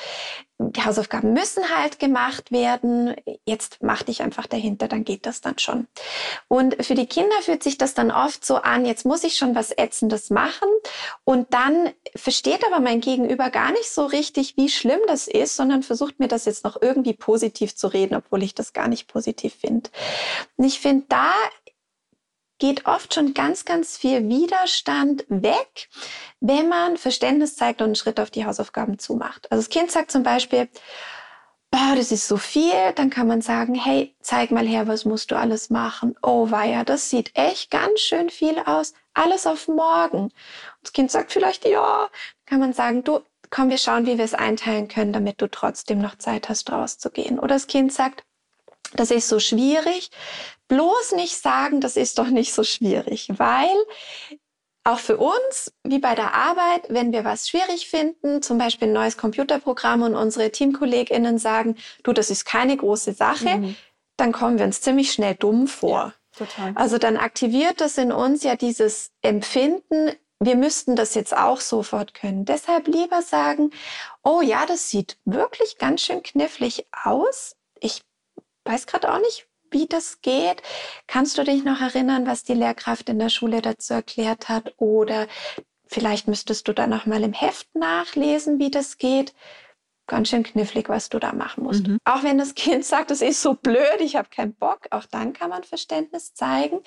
[0.61, 3.15] Die Hausaufgaben müssen halt gemacht werden.
[3.45, 5.87] Jetzt mach dich einfach dahinter, dann geht das dann schon.
[6.49, 9.55] Und für die Kinder fühlt sich das dann oft so an, jetzt muss ich schon
[9.55, 10.69] was Ätzendes machen.
[11.25, 15.85] Und dann versteht aber mein Gegenüber gar nicht so richtig, wie schlimm das ist, sondern
[15.85, 19.55] versucht mir das jetzt noch irgendwie positiv zu reden, obwohl ich das gar nicht positiv
[19.55, 19.91] finde.
[20.57, 21.31] Und ich finde, da
[22.59, 25.89] geht oft schon ganz, ganz viel Widerstand weg,
[26.41, 29.51] wenn man Verständnis zeigt und einen Schritt auf die Hausaufgaben zumacht.
[29.51, 30.69] Also das Kind sagt zum Beispiel,
[31.71, 35.31] boah, das ist so viel, dann kann man sagen, hey, zeig mal her, was musst
[35.31, 36.17] du alles machen?
[36.23, 38.95] Oh, weia, das sieht echt ganz schön viel aus.
[39.15, 40.25] Alles auf morgen.
[40.25, 40.33] Und
[40.83, 42.09] das Kind sagt vielleicht, ja,
[42.47, 46.01] kann man sagen, du, komm, wir schauen, wie wir es einteilen können, damit du trotzdem
[46.01, 47.39] noch Zeit hast, rauszugehen.
[47.39, 48.25] Oder das Kind sagt,
[48.95, 50.11] das ist so schwierig.
[50.69, 53.77] Bloß nicht sagen, das ist doch nicht so schwierig, weil
[54.85, 58.95] auch für uns, wie bei der Arbeit, wenn wir was schwierig finden, zum Beispiel ein
[58.95, 63.77] neues Computerprogramm und unsere Teamkolleginnen sagen, du, das ist keine große Sache, mhm.
[64.17, 66.15] dann kommen wir uns ziemlich schnell dumm vor.
[66.39, 66.73] Ja, total.
[66.75, 72.15] Also dann aktiviert das in uns ja dieses Empfinden, wir müssten das jetzt auch sofort
[72.15, 72.45] können.
[72.45, 73.71] Deshalb lieber sagen,
[74.23, 77.57] oh ja, das sieht wirklich ganz schön knifflig aus.
[78.69, 80.61] Ich weiß gerade auch nicht, wie das geht.
[81.07, 84.75] Kannst du dich noch erinnern, was die Lehrkraft in der Schule dazu erklärt hat?
[84.77, 85.27] Oder
[85.87, 89.33] vielleicht müsstest du da noch mal im Heft nachlesen, wie das geht.
[90.07, 91.87] Ganz schön knifflig, was du da machen musst.
[91.87, 91.97] Mhm.
[92.05, 95.33] Auch wenn das Kind sagt, es ist so blöd, ich habe keinen Bock, auch dann
[95.33, 96.81] kann man Verständnis zeigen.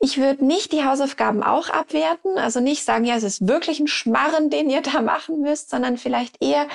[0.00, 3.86] Ich würde nicht die Hausaufgaben auch abwerten, also nicht sagen, ja, es ist wirklich ein
[3.86, 6.66] Schmarren, den ihr da machen müsst, sondern vielleicht eher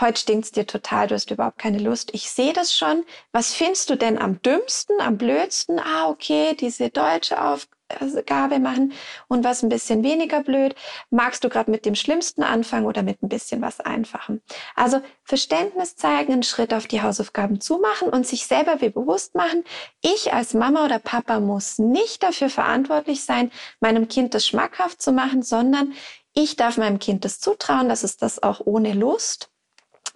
[0.00, 2.10] heute stinkt's dir total, du hast überhaupt keine Lust.
[2.14, 3.04] Ich sehe das schon.
[3.32, 5.78] Was findest du denn am dümmsten, am blödsten?
[5.78, 8.92] Ah, okay, diese deutsche Aufgabe machen
[9.28, 10.74] und was ein bisschen weniger blöd.
[11.10, 14.42] Magst du gerade mit dem Schlimmsten anfangen oder mit ein bisschen was Einfachem?
[14.74, 19.64] Also Verständnis zeigen, einen Schritt auf die Hausaufgaben zumachen und sich selber bewusst machen,
[20.02, 25.12] ich als Mama oder Papa muss nicht dafür verantwortlich sein, meinem Kind das schmackhaft zu
[25.12, 25.94] machen, sondern
[26.34, 29.50] ich darf meinem Kind das zutrauen, dass es das auch ohne Lust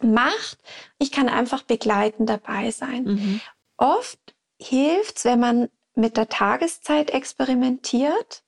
[0.05, 0.59] macht.
[0.98, 3.05] Ich kann einfach begleitend dabei sein.
[3.05, 3.40] Mhm.
[3.76, 4.18] Oft
[4.59, 8.42] hilft es, wenn man mit der Tageszeit experimentiert.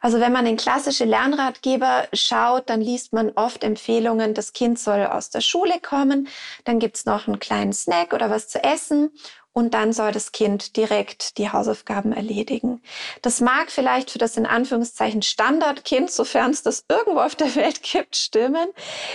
[0.00, 5.04] Also wenn man in klassische Lernratgeber schaut, dann liest man oft Empfehlungen, das Kind soll
[5.04, 6.28] aus der Schule kommen,
[6.64, 9.10] dann gibt's noch einen kleinen Snack oder was zu essen
[9.52, 12.82] und dann soll das Kind direkt die Hausaufgaben erledigen.
[13.20, 17.82] Das mag vielleicht für das in Anführungszeichen Standardkind, sofern es das irgendwo auf der Welt
[17.82, 18.68] gibt, stimmen.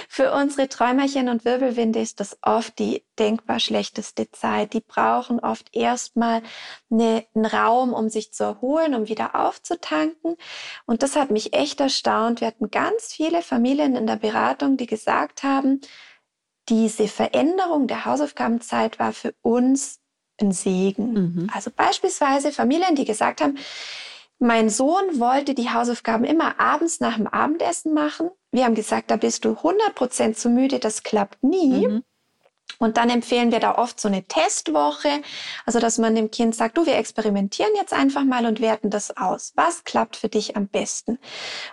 [0.10, 4.74] Für unsere Träumerchen und Wirbelwinde ist das oft die denkbar schlechteste Zeit.
[4.74, 6.42] Die brauchen oft erstmal
[6.92, 10.36] eine, einen Raum, um sich zu erholen, um wieder aufzutanken.
[10.86, 12.42] Und das hat mich echt erstaunt.
[12.42, 15.80] Wir hatten ganz viele Familien in der Beratung, die gesagt haben,
[16.68, 20.02] diese Veränderung der Hausaufgabenzeit war für uns
[20.42, 21.14] ein Segen.
[21.14, 21.50] Mhm.
[21.54, 23.58] Also beispielsweise Familien, die gesagt haben,
[24.40, 28.30] mein Sohn wollte die Hausaufgaben immer abends nach dem Abendessen machen.
[28.52, 31.88] Wir haben gesagt, da bist du 100% zu müde, das klappt nie.
[31.88, 32.04] Mhm.
[32.80, 35.22] Und dann empfehlen wir da oft so eine Testwoche,
[35.66, 39.16] also dass man dem Kind sagt, du, wir experimentieren jetzt einfach mal und werten das
[39.16, 39.54] aus.
[39.56, 41.18] Was klappt für dich am besten?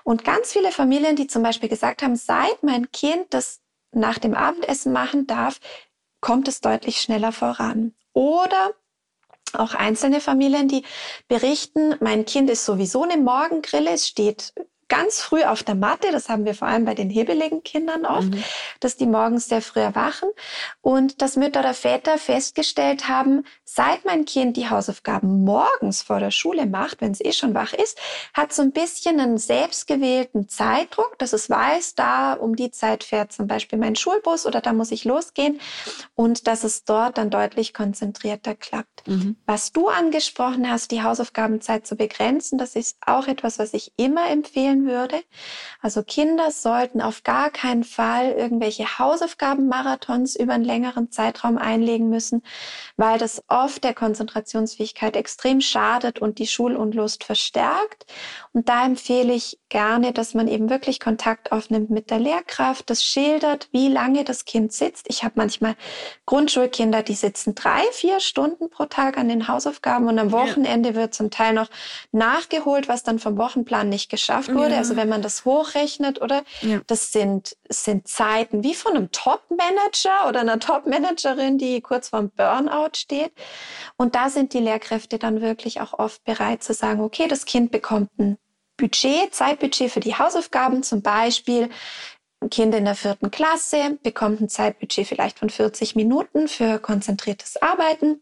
[0.04, 3.60] Und ganz viele Familien, die zum Beispiel gesagt haben, seit mein Kind das
[3.90, 5.58] nach dem Abendessen machen darf,
[6.20, 7.94] kommt es deutlich schneller voran.
[8.12, 8.74] Oder
[9.54, 10.84] auch einzelne Familien, die
[11.28, 14.52] berichten, mein Kind ist sowieso eine Morgengrille, es steht
[14.92, 18.28] ganz früh auf der Matte, das haben wir vor allem bei den hebeligen Kindern oft,
[18.28, 18.44] mhm.
[18.80, 20.28] dass die morgens sehr früh erwachen.
[20.82, 26.30] Und dass Mütter oder Väter festgestellt haben, seit mein Kind die Hausaufgaben morgens vor der
[26.30, 27.98] Schule macht, wenn es eh schon wach ist,
[28.34, 33.32] hat so ein bisschen einen selbstgewählten Zeitdruck, dass es weiß, da um die Zeit fährt
[33.32, 35.58] zum Beispiel mein Schulbus oder da muss ich losgehen
[36.14, 39.08] und dass es dort dann deutlich konzentrierter klappt.
[39.08, 39.36] Mhm.
[39.46, 44.28] Was du angesprochen hast, die Hausaufgabenzeit zu begrenzen, das ist auch etwas, was ich immer
[44.28, 45.16] empfehlen würde.
[45.80, 52.42] Also Kinder sollten auf gar keinen Fall irgendwelche Hausaufgabenmarathons über einen längeren Zeitraum einlegen müssen,
[52.96, 58.06] weil das oft der Konzentrationsfähigkeit extrem schadet und die Schulunlust verstärkt.
[58.52, 63.02] Und da empfehle ich gerne, dass man eben wirklich Kontakt aufnimmt mit der Lehrkraft, das
[63.02, 65.06] schildert, wie lange das Kind sitzt.
[65.08, 65.76] Ich habe manchmal
[66.26, 71.14] Grundschulkinder, die sitzen drei, vier Stunden pro Tag an den Hausaufgaben und am Wochenende wird
[71.14, 71.68] zum Teil noch
[72.12, 74.72] nachgeholt, was dann vom Wochenplan nicht geschafft wurde.
[74.72, 74.78] Ja.
[74.78, 76.42] Also wenn man das hochrechnet, oder?
[76.60, 76.80] Ja.
[76.86, 82.90] Das sind, sind Zeiten wie von einem Top-Manager oder einer Top-Managerin, die kurz vorm Burnout
[82.96, 83.32] steht.
[83.96, 87.70] Und da sind die Lehrkräfte dann wirklich auch oft bereit zu sagen, okay, das Kind
[87.70, 88.38] bekommt ein
[88.76, 91.68] Budget, Zeitbudget für die Hausaufgaben, zum Beispiel
[92.42, 97.62] ein Kind in der vierten Klasse bekommt ein Zeitbudget vielleicht von 40 Minuten für konzentriertes
[97.62, 98.20] Arbeiten.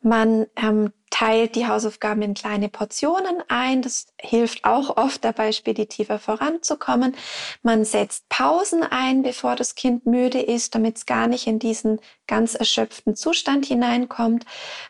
[0.00, 3.82] Man ähm, teilt die Hausaufgaben in kleine Portionen ein.
[3.82, 7.16] Das hilft auch oft dabei, speditiver voranzukommen.
[7.62, 12.00] Man setzt Pausen ein, bevor das Kind müde ist, damit es gar nicht in diesen
[12.26, 14.44] ganz erschöpften Zustand hineinkommt.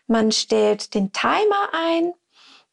[0.07, 2.13] Man stellt den Timer ein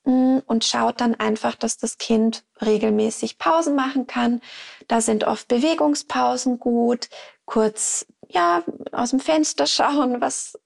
[0.05, 4.41] mm, und schaut dann einfach, dass das Kind regelmäßig Pausen machen kann.
[4.87, 7.09] Da sind oft Bewegungspausen gut,
[7.45, 10.59] kurz ja aus dem Fenster schauen, was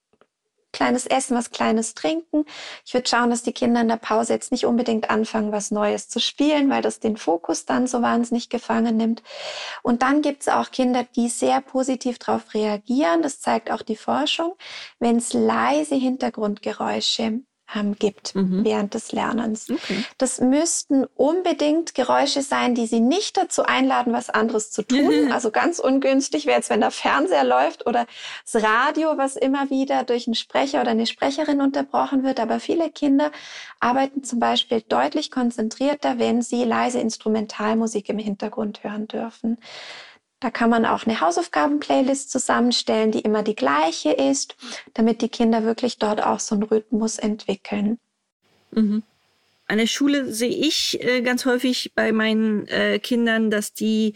[0.71, 2.45] kleines Essen, was kleines Trinken.
[2.85, 6.09] Ich würde schauen, dass die Kinder in der Pause jetzt nicht unbedingt anfangen, was Neues
[6.09, 9.23] zu spielen, weil das den Fokus dann so wahnsinnig gefangen nimmt.
[9.83, 13.21] Und dann gibt es auch Kinder, die sehr positiv darauf reagieren.
[13.21, 14.55] Das zeigt auch die Forschung,
[14.99, 17.41] wenn es leise Hintergrundgeräusche
[17.75, 18.63] ähm, gibt mhm.
[18.63, 19.69] während des Lernens.
[19.69, 20.03] Okay.
[20.17, 25.29] Das müssten unbedingt Geräusche sein, die Sie nicht dazu einladen, was anderes zu tun.
[25.39, 28.07] Also ganz ungünstig wäre jetzt, wenn der Fernseher läuft oder
[28.51, 32.39] das Radio, was immer wieder durch einen Sprecher oder eine Sprecherin unterbrochen wird.
[32.39, 33.31] Aber viele Kinder
[33.79, 39.57] arbeiten zum Beispiel deutlich konzentrierter, wenn sie leise Instrumentalmusik im Hintergrund hören dürfen.
[40.39, 44.55] Da kann man auch eine Hausaufgaben-Playlist zusammenstellen, die immer die gleiche ist,
[44.93, 47.99] damit die Kinder wirklich dort auch so einen Rhythmus entwickeln.
[48.71, 49.03] Mhm
[49.69, 54.15] an der Schule sehe ich äh, ganz häufig bei meinen äh, Kindern, dass die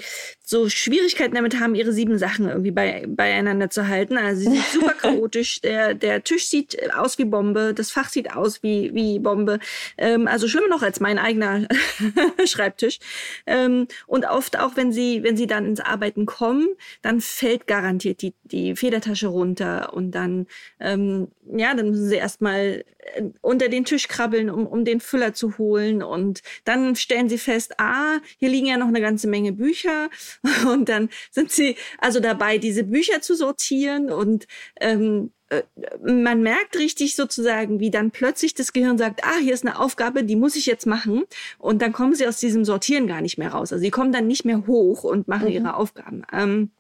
[0.54, 4.18] so Schwierigkeiten damit haben, ihre sieben Sachen irgendwie bei, beieinander zu halten.
[4.18, 5.62] Also sie sind super chaotisch.
[5.62, 9.58] Der, der Tisch sieht aus wie Bombe, das Fach sieht aus wie, wie Bombe.
[9.98, 11.68] Ähm, also schlimmer noch als mein eigener
[12.46, 13.00] Schreibtisch.
[13.48, 16.68] Ähm, und oft auch, wenn sie, wenn sie dann ins Arbeiten kommen,
[17.02, 20.46] dann fällt garantiert die, die Federtasche runter und dann,
[20.80, 22.84] ähm, ja, dann müssen sie erstmal
[23.16, 26.04] äh, unter den Tisch krabbeln, um, um den Füller zu holen.
[26.04, 30.10] Und dann stellen sie fest, ah, hier liegen ja noch eine ganze Menge Bücher.
[30.72, 34.12] Und dann sind sie also dabei, diese Bücher zu sortieren.
[34.12, 34.48] Und
[34.80, 35.64] ähm, äh,
[36.02, 40.24] man merkt richtig sozusagen, wie dann plötzlich das Gehirn sagt, ah, hier ist eine Aufgabe,
[40.24, 41.24] die muss ich jetzt machen.
[41.60, 43.72] Und dann kommen sie aus diesem Sortieren gar nicht mehr raus.
[43.72, 45.54] Also sie kommen dann nicht mehr hoch und machen mhm.
[45.54, 46.24] ihre Aufgaben.
[46.32, 46.72] Ähm,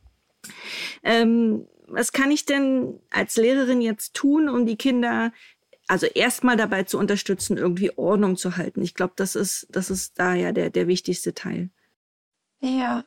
[1.03, 5.31] ähm, was kann ich denn als Lehrerin jetzt tun, um die Kinder
[5.87, 8.81] also erstmal dabei zu unterstützen, irgendwie Ordnung zu halten.
[8.81, 11.69] Ich glaube, das ist, das ist da ja der, der wichtigste Teil.
[12.61, 13.03] Ja.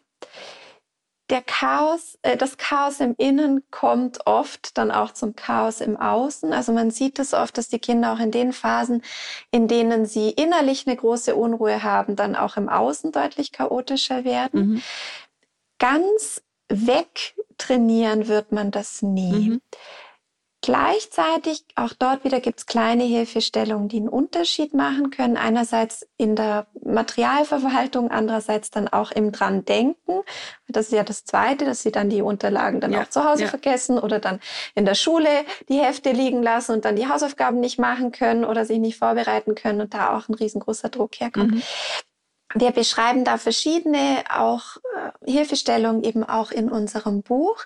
[1.31, 6.53] Der Chaos, äh, das Chaos im Innen kommt oft dann auch zum Chaos im Außen.
[6.53, 9.03] Also man sieht es oft, dass die Kinder auch in den Phasen,
[9.51, 14.69] in denen sie innerlich eine große Unruhe haben, dann auch im Außen deutlich chaotischer werden.
[14.69, 14.83] Mhm.
[15.79, 19.51] Ganz wegtrainieren wird man das nie.
[19.51, 19.61] Mhm.
[20.67, 25.37] Gleichzeitig, auch dort wieder gibt es kleine Hilfestellungen, die einen Unterschied machen können.
[25.37, 30.23] Einerseits in der Materialverwaltung, andererseits dann auch im dran denken.
[30.67, 33.45] Das ist ja das Zweite, dass sie dann die Unterlagen dann ja, auch zu Hause
[33.45, 33.49] ja.
[33.49, 34.41] vergessen oder dann
[34.75, 35.29] in der Schule
[35.69, 39.55] die Hefte liegen lassen und dann die Hausaufgaben nicht machen können oder sich nicht vorbereiten
[39.55, 41.53] können und da auch ein riesengroßer Druck herkommt.
[41.53, 41.62] Mhm.
[42.55, 44.79] Wir beschreiben da verschiedene auch
[45.25, 47.64] äh, Hilfestellungen eben auch in unserem Buch.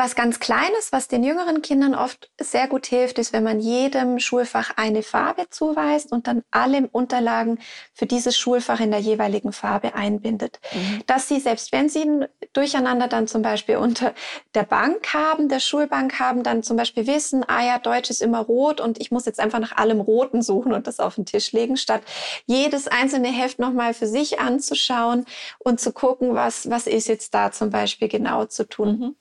[0.00, 4.20] Was ganz Kleines, was den jüngeren Kindern oft sehr gut hilft, ist, wenn man jedem
[4.20, 7.58] Schulfach eine Farbe zuweist und dann alle Unterlagen
[7.92, 10.60] für dieses Schulfach in der jeweiligen Farbe einbindet.
[10.72, 11.02] Mhm.
[11.08, 14.14] Dass sie, selbst wenn sie ein Durcheinander dann zum Beispiel unter
[14.54, 18.38] der Bank haben, der Schulbank haben, dann zum Beispiel wissen, ah ja, Deutsch ist immer
[18.38, 21.50] rot und ich muss jetzt einfach nach allem Roten suchen und das auf den Tisch
[21.50, 22.02] legen, statt
[22.46, 25.24] jedes einzelne Heft nochmal für sich anzuschauen
[25.58, 28.98] und zu gucken, was, was ist jetzt da zum Beispiel genau zu tun.
[29.00, 29.16] Mhm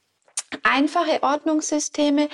[0.63, 2.29] einfache Ordnungssysteme.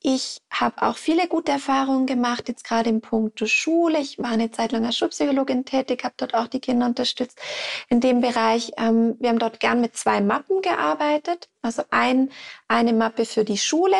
[0.00, 3.98] Ich habe auch viele gute Erfahrungen gemacht, jetzt gerade im Punkt Schule.
[3.98, 7.40] Ich war eine Zeit lang als Schulpsychologin tätig, habe dort auch die Kinder unterstützt
[7.88, 8.72] in dem Bereich.
[8.76, 11.48] Ähm, wir haben dort gern mit zwei Mappen gearbeitet.
[11.62, 12.30] Also ein,
[12.68, 13.96] eine Mappe für die Schule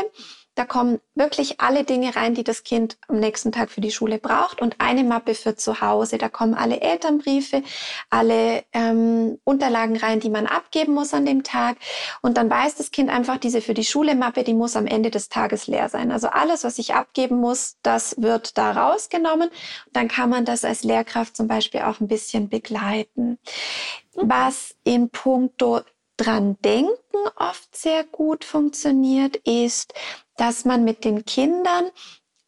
[0.56, 4.18] da kommen wirklich alle Dinge rein, die das Kind am nächsten Tag für die Schule
[4.18, 6.16] braucht und eine Mappe für zu Hause.
[6.16, 7.62] Da kommen alle Elternbriefe,
[8.08, 11.76] alle ähm, Unterlagen rein, die man abgeben muss an dem Tag.
[12.22, 15.10] Und dann weiß das Kind einfach, diese für die Schule Mappe, die muss am Ende
[15.10, 16.10] des Tages leer sein.
[16.10, 19.50] Also alles, was ich abgeben muss, das wird da rausgenommen.
[19.92, 23.38] Dann kann man das als Lehrkraft zum Beispiel auch ein bisschen begleiten.
[24.14, 25.82] Was im Punkto
[26.16, 26.96] dran denken
[27.36, 29.92] oft sehr gut funktioniert, ist,
[30.36, 31.90] dass man mit den Kindern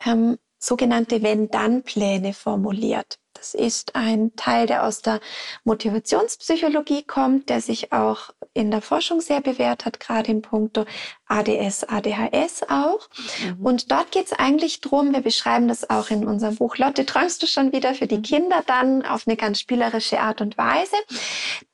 [0.05, 3.19] ähm, sogenannte Wenn-Dann-Pläne formuliert.
[3.39, 5.21] Das ist ein Teil, der aus der
[5.63, 10.85] Motivationspsychologie kommt, der sich auch in der Forschung sehr bewährt hat, gerade im Punkto
[11.27, 13.09] ADS, ADHS auch.
[13.45, 13.65] Mhm.
[13.65, 15.13] Und dort geht es eigentlich drum.
[15.13, 18.23] wir beschreiben das auch in unserem Buch Lotte, träumst du schon wieder für die mhm.
[18.23, 20.97] Kinder dann auf eine ganz spielerische Art und Weise,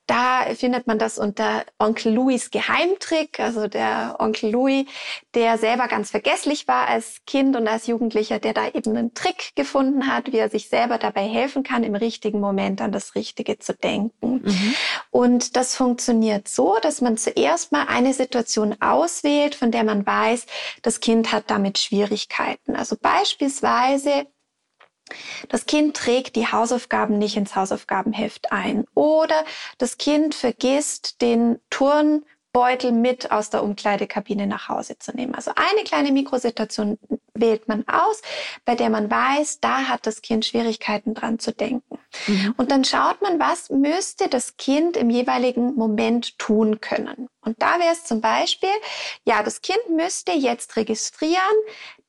[0.07, 4.86] da findet man das unter Onkel Louis Geheimtrick, also der Onkel Louis,
[5.34, 9.55] der selber ganz vergesslich war als Kind und als Jugendlicher, der da eben einen Trick
[9.55, 13.59] gefunden hat, wie er sich selber dabei helfen kann, im richtigen Moment an das Richtige
[13.59, 14.42] zu denken.
[14.44, 14.74] Mhm.
[15.11, 20.46] Und das funktioniert so, dass man zuerst mal eine Situation auswählt, von der man weiß,
[20.82, 22.76] das Kind hat damit Schwierigkeiten.
[22.76, 24.26] Also beispielsweise
[25.48, 29.44] das Kind trägt die Hausaufgaben nicht ins Hausaufgabenheft ein oder
[29.78, 35.34] das Kind vergisst den Turnbeutel mit aus der Umkleidekabine nach Hause zu nehmen.
[35.34, 36.98] Also eine kleine Mikrosituation
[37.34, 38.22] wählt man aus,
[38.64, 41.98] bei der man weiß, da hat das Kind Schwierigkeiten dran zu denken.
[42.26, 42.55] Mhm.
[42.57, 47.28] Und dann schaut man, was müsste das Kind im jeweiligen Moment tun können.
[47.40, 48.70] Und da wäre es zum Beispiel,
[49.24, 51.34] ja, das Kind müsste jetzt registrieren,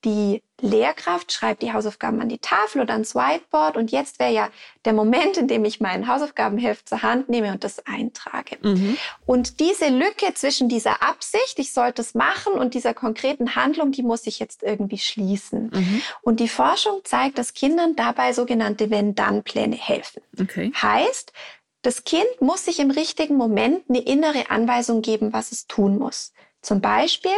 [0.05, 4.49] die Lehrkraft schreibt die Hausaufgaben an die Tafel oder ans Whiteboard und jetzt wäre ja
[4.85, 8.57] der Moment, in dem ich mein Hausaufgabenheft zur Hand nehme und das eintrage.
[8.61, 8.97] Mhm.
[9.25, 14.03] Und diese Lücke zwischen dieser Absicht, ich sollte es machen, und dieser konkreten Handlung, die
[14.03, 15.71] muss ich jetzt irgendwie schließen.
[15.73, 16.01] Mhm.
[16.21, 20.21] Und die Forschung zeigt, dass Kindern dabei sogenannte Wenn-Dann-Pläne helfen.
[20.39, 20.71] Okay.
[20.81, 21.33] Heißt,
[21.81, 26.33] das Kind muss sich im richtigen Moment eine innere Anweisung geben, was es tun muss.
[26.61, 27.35] Zum Beispiel,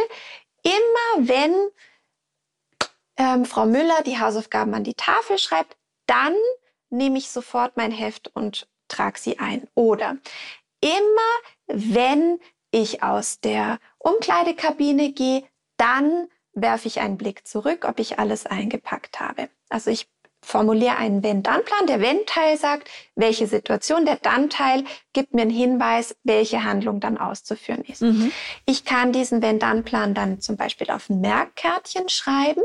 [0.62, 1.52] immer wenn
[3.18, 6.34] ähm, Frau Müller die Hausaufgaben an die Tafel schreibt, dann
[6.90, 9.68] nehme ich sofort mein Heft und trage sie ein.
[9.74, 10.16] Oder
[10.80, 11.32] immer
[11.66, 12.40] wenn
[12.70, 15.44] ich aus der Umkleidekabine gehe,
[15.76, 19.48] dann werfe ich einen Blick zurück, ob ich alles eingepackt habe.
[19.68, 20.08] Also ich
[20.40, 21.86] formuliere einen Wenn-Dann-Plan.
[21.86, 24.06] Der Wenn-Teil sagt, welche Situation.
[24.06, 28.02] Der Dann-Teil gibt mir einen Hinweis, welche Handlung dann auszuführen ist.
[28.02, 28.32] Mhm.
[28.64, 32.62] Ich kann diesen Wenn-Dann-Plan dann zum Beispiel auf ein Merkkärtchen schreiben.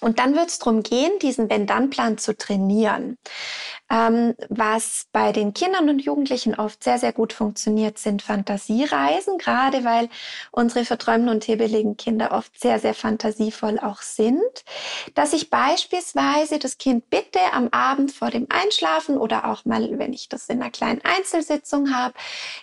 [0.00, 3.16] Und dann wird es darum gehen, diesen Wenn-Dann-Plan zu trainieren.
[3.90, 9.84] Ähm, was bei den Kindern und Jugendlichen oft sehr, sehr gut funktioniert, sind Fantasiereisen, gerade
[9.84, 10.08] weil
[10.52, 14.64] unsere verträumten und hebeligen Kinder oft sehr, sehr fantasievoll auch sind.
[15.14, 20.14] Dass ich beispielsweise das Kind bitte, am Abend vor dem Einschlafen oder auch mal, wenn
[20.14, 22.14] ich das in einer kleinen Einzelsitzung habe,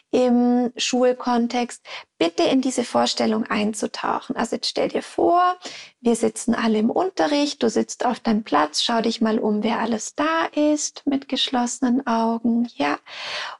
[0.10, 1.86] im Schulkontext,
[2.18, 4.36] bitte in diese Vorstellung einzutauchen.
[4.36, 5.58] Also jetzt stell dir vor,
[6.02, 9.80] wir sitzen alle im Unterricht, du sitzt auf deinem Platz, schau dich mal um, wer
[9.80, 12.98] alles da ist mit geschlossenen Augen, ja.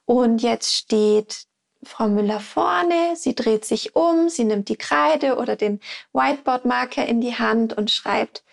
[0.06, 1.46] Und jetzt steht
[1.84, 5.80] Frau Müller vorne, sie dreht sich um, sie nimmt die Kreide oder den
[6.14, 8.44] Whiteboard-Marker in die Hand und schreibt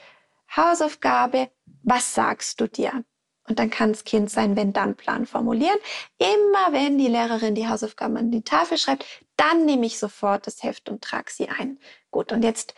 [0.55, 1.51] Hausaufgabe,
[1.82, 3.05] was sagst du dir?
[3.49, 5.78] Und dann kann das Kind seinen Wenn-Dann-Plan formulieren.
[6.18, 10.62] Immer wenn die Lehrerin die Hausaufgaben an die Tafel schreibt, dann nehme ich sofort das
[10.62, 11.78] Heft und trage sie ein.
[12.11, 12.74] Gut, und jetzt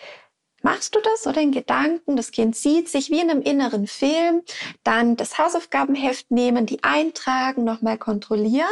[0.63, 4.43] machst du das oder in Gedanken, das Kind sieht sich wie in einem inneren Film,
[4.85, 8.67] dann das Hausaufgabenheft nehmen, die eintragen, nochmal kontrollieren.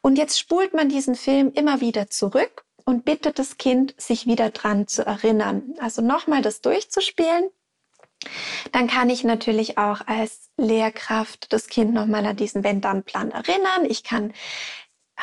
[0.00, 4.50] Und jetzt spult man diesen Film immer wieder zurück und bittet das Kind, sich wieder
[4.50, 5.74] dran zu erinnern.
[5.78, 7.50] Also nochmal das durchzuspielen
[8.72, 13.84] dann kann ich natürlich auch als Lehrkraft das Kind nochmal an diesen Wenn-Dann-Plan erinnern.
[13.88, 14.32] Ich kann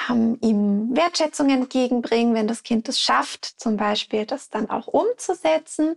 [0.09, 5.95] ähm, ihm Wertschätzung entgegenbringen, wenn das Kind es schafft, zum Beispiel das dann auch umzusetzen.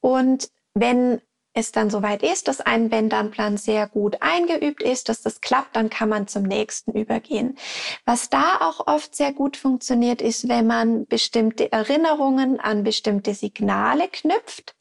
[0.00, 1.20] Und wenn
[1.56, 5.88] es dann soweit ist, dass ein Wenn-Dann-Plan sehr gut eingeübt ist, dass das klappt, dann
[5.88, 7.56] kann man zum nächsten übergehen.
[8.04, 14.08] Was da auch oft sehr gut funktioniert, ist, wenn man bestimmte Erinnerungen an bestimmte Signale
[14.08, 14.76] knüpft.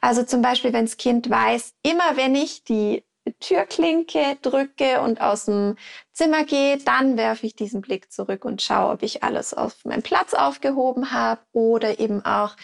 [0.00, 3.04] Also zum Beispiel, wenn das Kind weiß, immer wenn ich die
[3.40, 5.76] Türklinke drücke und aus dem
[6.12, 10.02] Zimmer gehe, dann werfe ich diesen Blick zurück und schaue, ob ich alles auf meinem
[10.02, 12.56] Platz aufgehoben habe oder eben auch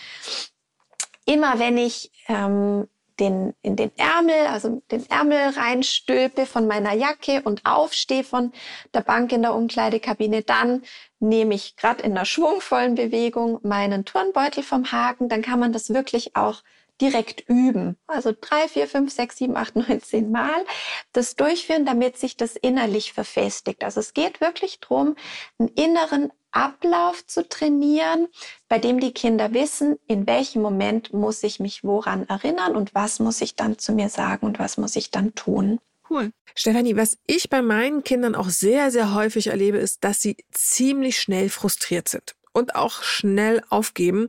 [1.26, 2.88] immer wenn ich ähm,
[3.20, 8.52] den, in den Ärmel, also den Ärmel reinstülpe von meiner Jacke und aufstehe von
[8.94, 10.82] der Bank in der Umkleidekabine, dann
[11.18, 15.90] nehme ich gerade in einer schwungvollen Bewegung meinen Turnbeutel vom Haken, dann kann man das
[15.90, 16.62] wirklich auch
[17.00, 17.96] direkt üben.
[18.06, 20.64] Also drei, vier, fünf, sechs, sieben, acht, neun, zehn Mal
[21.12, 23.84] das durchführen, damit sich das innerlich verfestigt.
[23.84, 25.16] Also es geht wirklich darum,
[25.58, 28.26] einen inneren Ablauf zu trainieren,
[28.68, 33.20] bei dem die Kinder wissen, in welchem Moment muss ich mich woran erinnern und was
[33.20, 35.78] muss ich dann zu mir sagen und was muss ich dann tun.
[36.08, 36.32] Cool.
[36.56, 41.20] Stefanie, was ich bei meinen Kindern auch sehr, sehr häufig erlebe, ist, dass sie ziemlich
[41.20, 44.28] schnell frustriert sind und auch schnell aufgeben,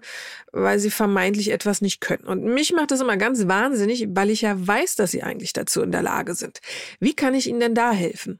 [0.51, 2.25] weil sie vermeintlich etwas nicht können.
[2.25, 5.81] Und mich macht das immer ganz wahnsinnig, weil ich ja weiß, dass sie eigentlich dazu
[5.81, 6.59] in der Lage sind.
[6.99, 8.39] Wie kann ich ihnen denn da helfen?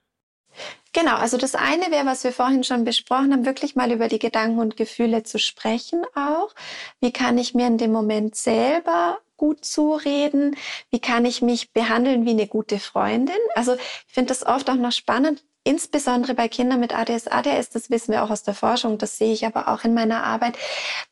[0.94, 4.20] Genau, also das eine wäre, was wir vorhin schon besprochen haben, wirklich mal über die
[4.20, 6.54] Gedanken und Gefühle zu sprechen auch.
[7.00, 10.58] Wie kann ich mir in dem Moment selber gut zureden?
[10.90, 13.38] Wie kann ich mich behandeln wie eine gute Freundin?
[13.56, 17.90] Also ich finde das oft auch noch spannend, insbesondere bei Kindern mit ADS, ADS, das
[17.90, 20.58] wissen wir auch aus der Forschung, das sehe ich aber auch in meiner Arbeit,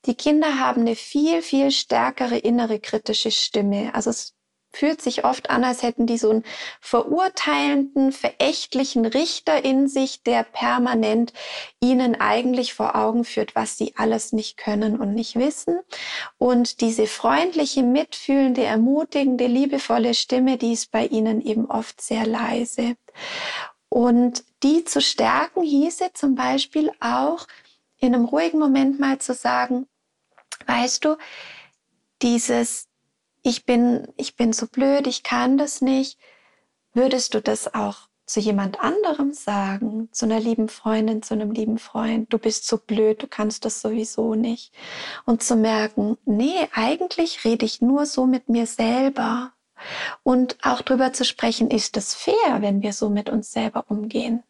[0.06, 3.94] die Kinder haben eine viel, viel stärkere innere kritische Stimme.
[3.94, 4.36] Also es
[4.72, 6.44] fühlt sich oft an, als hätten die so einen
[6.80, 11.34] verurteilenden, verächtlichen Richter in sich, der permanent
[11.80, 15.80] ihnen eigentlich vor Augen führt, was sie alles nicht können und nicht wissen.
[16.38, 22.96] Und diese freundliche, mitfühlende, ermutigende, liebevolle Stimme, die ist bei ihnen eben oft sehr leise.
[23.90, 27.48] Und die zu stärken hieße zum Beispiel auch
[27.98, 29.88] in einem ruhigen Moment mal zu sagen,
[30.68, 31.18] weißt du,
[32.22, 32.88] dieses,
[33.42, 36.20] ich bin, ich bin so blöd, ich kann das nicht,
[36.94, 41.80] würdest du das auch zu jemand anderem sagen, zu einer lieben Freundin, zu einem lieben
[41.80, 44.72] Freund, du bist so blöd, du kannst das sowieso nicht.
[45.26, 49.54] Und zu merken, nee, eigentlich rede ich nur so mit mir selber.
[50.24, 54.44] Und auch darüber zu sprechen, ist es fair, wenn wir so mit uns selber umgehen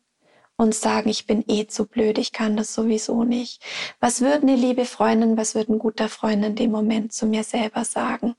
[0.59, 3.63] und sagen, ich bin eh zu blöd, ich kann das sowieso nicht.
[4.01, 7.45] Was würde eine liebe Freundin, was würde ein guter Freund in dem Moment zu mir
[7.45, 8.35] selber sagen?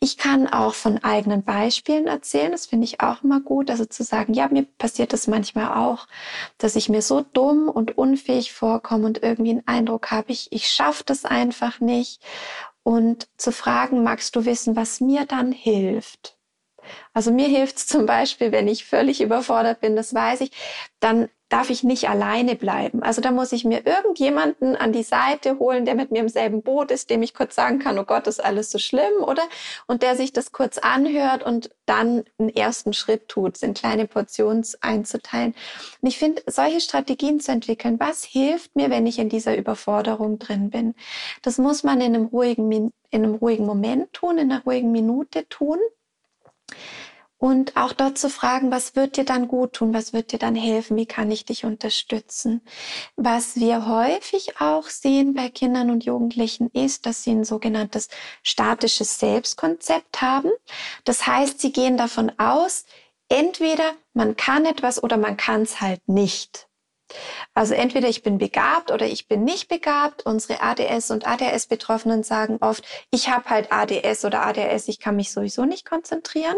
[0.00, 4.02] Ich kann auch von eigenen Beispielen erzählen, das finde ich auch immer gut, also zu
[4.02, 6.06] sagen, ja, mir passiert das manchmal auch,
[6.56, 10.70] dass ich mir so dumm und unfähig vorkomme und irgendwie einen Eindruck habe, ich, ich
[10.70, 12.22] schaffe das einfach nicht
[12.88, 16.37] und zu fragen, magst du wissen, was mir dann hilft?
[17.12, 20.52] Also mir hilft es zum Beispiel, wenn ich völlig überfordert bin, das weiß ich,
[21.00, 23.02] dann darf ich nicht alleine bleiben.
[23.02, 26.62] Also da muss ich mir irgendjemanden an die Seite holen, der mit mir im selben
[26.62, 29.42] Boot ist, dem ich kurz sagen kann, oh Gott, ist alles so schlimm, oder?
[29.86, 34.64] Und der sich das kurz anhört und dann einen ersten Schritt tut, in kleine Portionen
[34.82, 35.54] einzuteilen.
[36.02, 40.38] Und ich finde, solche Strategien zu entwickeln, was hilft mir, wenn ich in dieser Überforderung
[40.38, 40.94] drin bin?
[41.42, 45.48] Das muss man in einem ruhigen, in einem ruhigen Moment tun, in einer ruhigen Minute
[45.48, 45.78] tun
[47.38, 50.56] und auch dort zu fragen, was wird dir dann gut tun, was wird dir dann
[50.56, 52.62] helfen, wie kann ich dich unterstützen.
[53.16, 58.08] Was wir häufig auch sehen bei Kindern und Jugendlichen ist, dass sie ein sogenanntes
[58.42, 60.50] statisches Selbstkonzept haben.
[61.04, 62.84] Das heißt, sie gehen davon aus,
[63.28, 66.67] entweder man kann etwas oder man kann es halt nicht.
[67.54, 70.26] Also entweder ich bin begabt oder ich bin nicht begabt.
[70.26, 75.32] Unsere ADS und ADS-Betroffenen sagen oft, ich habe halt ADS oder ADS, ich kann mich
[75.32, 76.56] sowieso nicht konzentrieren.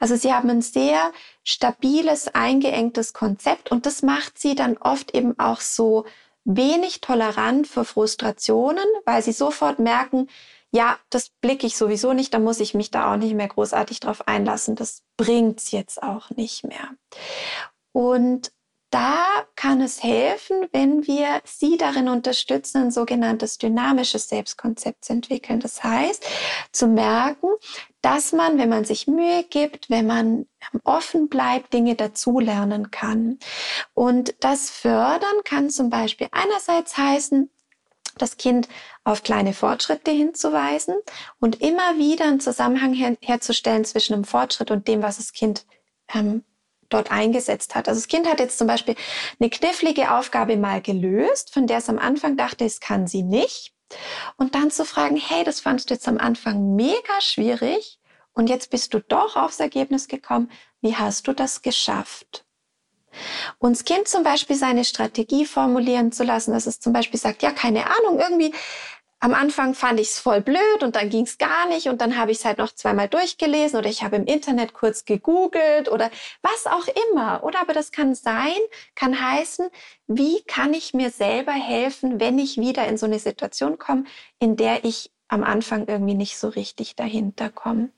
[0.00, 1.12] Also sie haben ein sehr
[1.42, 6.04] stabiles, eingeengtes Konzept und das macht sie dann oft eben auch so
[6.44, 10.28] wenig tolerant für Frustrationen, weil sie sofort merken,
[10.72, 14.00] ja, das blicke ich sowieso nicht, da muss ich mich da auch nicht mehr großartig
[14.00, 14.76] drauf einlassen.
[14.76, 16.90] Das bringt's jetzt auch nicht mehr.
[17.92, 18.52] Und
[18.90, 25.60] da kann es helfen, wenn wir Sie darin unterstützen, ein sogenanntes dynamisches Selbstkonzept zu entwickeln.
[25.60, 26.24] Das heißt,
[26.72, 27.48] zu merken,
[28.00, 30.46] dass man, wenn man sich Mühe gibt, wenn man
[30.84, 33.38] offen bleibt, Dinge dazulernen kann.
[33.94, 37.50] Und das Fördern kann zum Beispiel einerseits heißen,
[38.18, 38.68] das Kind
[39.04, 40.94] auf kleine Fortschritte hinzuweisen
[41.38, 45.66] und immer wieder einen Zusammenhang her herzustellen zwischen dem Fortschritt und dem, was das Kind
[46.14, 46.44] ähm,
[46.88, 47.88] dort eingesetzt hat.
[47.88, 48.94] Also das Kind hat jetzt zum Beispiel
[49.38, 53.72] eine knifflige Aufgabe mal gelöst, von der es am Anfang dachte, es kann sie nicht.
[54.36, 57.98] Und dann zu fragen, hey, das fandst du jetzt am Anfang mega schwierig
[58.32, 60.50] und jetzt bist du doch aufs Ergebnis gekommen.
[60.80, 62.44] Wie hast du das geschafft?
[63.58, 67.42] Und das Kind zum Beispiel seine Strategie formulieren zu lassen, dass es zum Beispiel sagt,
[67.42, 68.54] ja, keine Ahnung, irgendwie
[69.20, 72.16] am Anfang fand ich es voll blöd und dann ging es gar nicht und dann
[72.16, 76.10] habe ich es halt noch zweimal durchgelesen oder ich habe im Internet kurz gegoogelt oder
[76.42, 77.42] was auch immer.
[77.42, 78.58] Oder aber das kann sein,
[78.94, 79.68] kann heißen,
[80.06, 84.04] wie kann ich mir selber helfen, wenn ich wieder in so eine Situation komme,
[84.38, 87.90] in der ich am Anfang irgendwie nicht so richtig dahinter komme.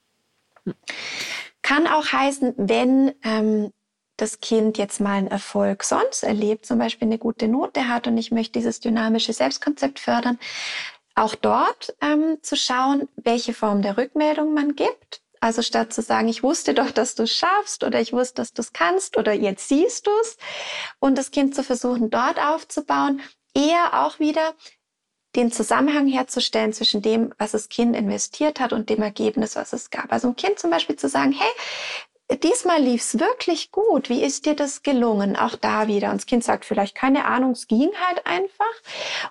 [1.62, 3.72] Kann auch heißen, wenn ähm,
[4.16, 8.18] das Kind jetzt mal einen Erfolg sonst erlebt, zum Beispiel eine gute Note hat und
[8.18, 10.38] ich möchte dieses dynamische Selbstkonzept fördern,
[11.18, 15.22] auch dort ähm, zu schauen, welche Form der Rückmeldung man gibt.
[15.40, 18.52] Also statt zu sagen, ich wusste doch, dass du es schaffst oder ich wusste, dass
[18.52, 20.36] du es kannst oder jetzt siehst du es
[20.98, 23.20] und das Kind zu versuchen, dort aufzubauen,
[23.54, 24.54] eher auch wieder
[25.36, 29.90] den Zusammenhang herzustellen zwischen dem, was das Kind investiert hat und dem Ergebnis, was es
[29.90, 30.12] gab.
[30.12, 31.50] Also ein Kind zum Beispiel zu sagen, hey,
[32.36, 34.08] diesmal lief's wirklich gut.
[34.08, 35.36] Wie ist dir das gelungen?
[35.36, 36.10] Auch da wieder.
[36.10, 38.66] Und das Kind sagt vielleicht keine Ahnung, es ging halt einfach.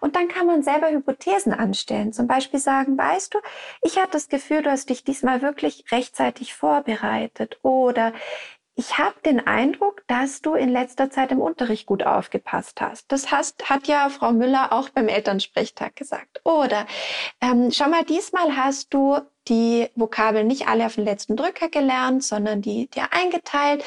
[0.02, 2.14] Und dann kann man selber Hypothesen anstellen.
[2.14, 3.40] Zum Beispiel sagen, weißt du,
[3.84, 7.60] ich hatte das Gefühl, du hast dich diesmal wirklich rechtzeitig vorbereitet.
[7.62, 8.14] Oder
[8.80, 13.12] ich habe den Eindruck, dass du in letzter Zeit im Unterricht gut aufgepasst hast.
[13.12, 16.42] Das hast, hat ja Frau Müller auch beim Elternsprechtag gesagt.
[16.44, 16.86] Oder
[17.42, 19.18] ähm, schau mal, diesmal hast du
[19.48, 23.84] die Vokabeln nicht alle auf den letzten Drücker gelernt, sondern die dir eingeteilt.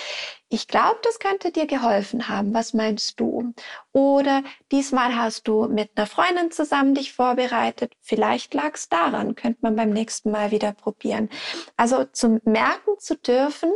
[0.48, 2.52] Ich glaube, das könnte dir geholfen haben.
[2.54, 3.54] Was meinst du?
[3.92, 4.42] Oder
[4.72, 7.94] diesmal hast du mit einer Freundin zusammen dich vorbereitet.
[8.00, 9.34] Vielleicht lag es daran.
[9.34, 11.28] Könnte man beim nächsten Mal wieder probieren.
[11.76, 13.72] Also zum Merken zu dürfen,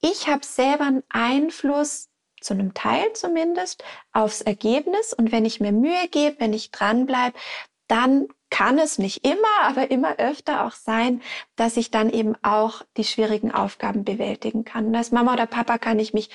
[0.00, 2.08] ich habe selber einen Einfluss
[2.40, 5.12] zu einem Teil zumindest aufs Ergebnis.
[5.12, 7.36] Und wenn ich mir Mühe gebe, wenn ich dranbleibe,
[7.88, 11.20] dann kann es nicht immer, aber immer öfter auch sein,
[11.56, 14.86] dass ich dann eben auch die schwierigen Aufgaben bewältigen kann.
[14.86, 16.30] Und als Mama oder Papa kann ich mich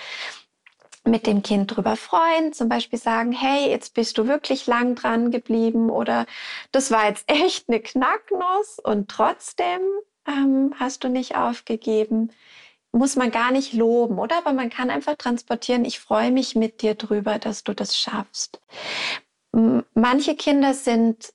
[1.03, 5.31] mit dem Kind drüber freuen, zum Beispiel sagen, hey, jetzt bist du wirklich lang dran
[5.31, 6.25] geblieben oder
[6.71, 9.81] das war jetzt echt eine Knacknuss und trotzdem
[10.27, 12.31] ähm, hast du nicht aufgegeben
[12.91, 14.37] muss man gar nicht loben, oder?
[14.37, 18.61] Aber man kann einfach transportieren, ich freue mich mit dir drüber, dass du das schaffst.
[19.53, 21.33] Manche Kinder sind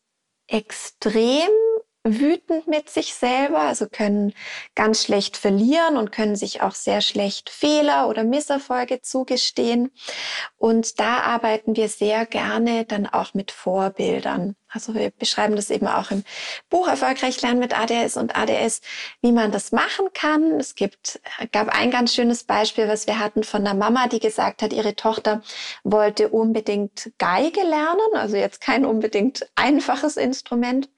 [0.48, 1.65] extrem
[2.06, 4.32] wütend mit sich selber, also können
[4.74, 9.90] ganz schlecht verlieren und können sich auch sehr schlecht Fehler oder Misserfolge zugestehen.
[10.56, 14.56] Und da arbeiten wir sehr gerne dann auch mit Vorbildern.
[14.68, 16.22] Also wir beschreiben das eben auch im
[16.68, 18.82] Buch Erfolgreich lernen mit ADS und ADS,
[19.22, 20.60] wie man das machen kann.
[20.60, 21.20] Es gibt,
[21.52, 24.94] gab ein ganz schönes Beispiel, was wir hatten von einer Mama, die gesagt hat, ihre
[24.94, 25.40] Tochter
[25.82, 30.88] wollte unbedingt Geige lernen, also jetzt kein unbedingt einfaches Instrument.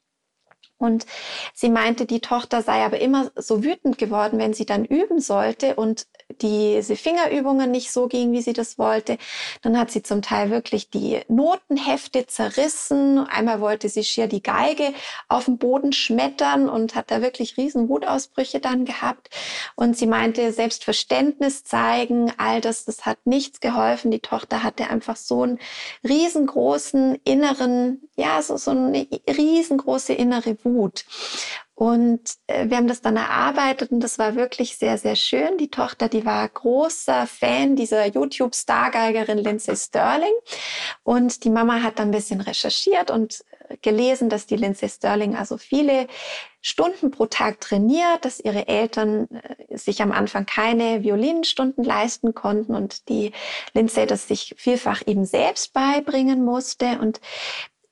[0.79, 1.07] Und
[1.55, 5.75] sie meinte, die Tochter sei aber immer so wütend geworden, wenn sie dann üben sollte
[5.75, 6.07] und
[6.41, 9.19] diese Fingerübungen nicht so gingen, wie sie das wollte.
[9.63, 13.19] Dann hat sie zum Teil wirklich die Notenhefte zerrissen.
[13.27, 14.93] Einmal wollte sie schier die Geige
[15.29, 19.31] auf den Boden schmettern und hat da wirklich riesen Wutausbrüche dann gehabt.
[19.75, 24.11] Und sie meinte, Selbstverständnis zeigen, all das, das hat nichts geholfen.
[24.11, 25.59] Die Tochter hatte einfach so einen
[26.07, 30.68] riesengroßen inneren, ja, so, so eine riesengroße innere Wut.
[31.79, 35.59] Und äh, wir haben das dann erarbeitet und das war wirklich sehr, sehr schön.
[35.59, 40.33] Die Tochter, die war großer Fan dieser YouTube-Stargeigerin Lindsay Sterling.
[41.05, 45.37] Und die Mama hat dann ein bisschen recherchiert und äh, gelesen, dass die Lindsay Sterling
[45.37, 46.09] also viele
[46.61, 52.75] Stunden pro Tag trainiert, dass ihre Eltern äh, sich am Anfang keine Violinstunden leisten konnten
[52.75, 53.31] und die
[53.73, 56.99] Lindsay das sich vielfach eben selbst beibringen musste.
[57.01, 57.21] Und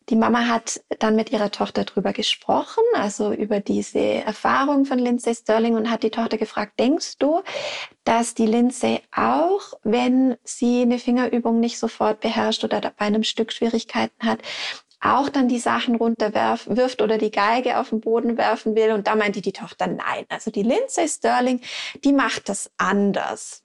[0.08, 5.34] Die Mama hat dann mit ihrer Tochter drüber gesprochen, also über diese Erfahrung von Lindsay
[5.34, 7.42] Sterling und hat die Tochter gefragt, denkst du,
[8.04, 13.52] dass die Lindsay auch, wenn sie eine Fingerübung nicht sofort beherrscht oder bei einem Stück
[13.52, 14.38] Schwierigkeiten hat,
[15.00, 18.92] auch dann die Sachen runterwirft oder die Geige auf den Boden werfen will.
[18.92, 20.24] Und da meinte die Tochter, nein.
[20.28, 21.60] Also die Lindsay Sterling,
[22.04, 23.64] die macht das anders.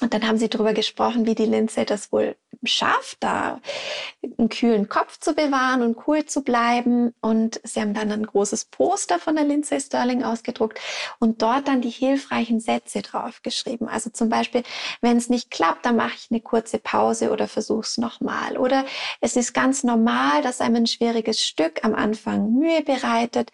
[0.00, 3.60] Und dann haben sie darüber gesprochen, wie die Lindsay das wohl schafft, da
[4.38, 7.14] einen kühlen Kopf zu bewahren und cool zu bleiben.
[7.20, 10.80] Und sie haben dann ein großes Poster von der Lindsay Sterling ausgedruckt
[11.18, 13.88] und dort dann die hilfreichen Sätze draufgeschrieben.
[13.88, 14.62] Also zum Beispiel,
[15.00, 18.56] wenn es nicht klappt, dann mache ich eine kurze Pause oder versuche es nochmal.
[18.56, 18.84] Oder
[19.20, 23.50] es ist ganz normal, dass einem ein schwieriges Stück am Anfang Mühe bereitet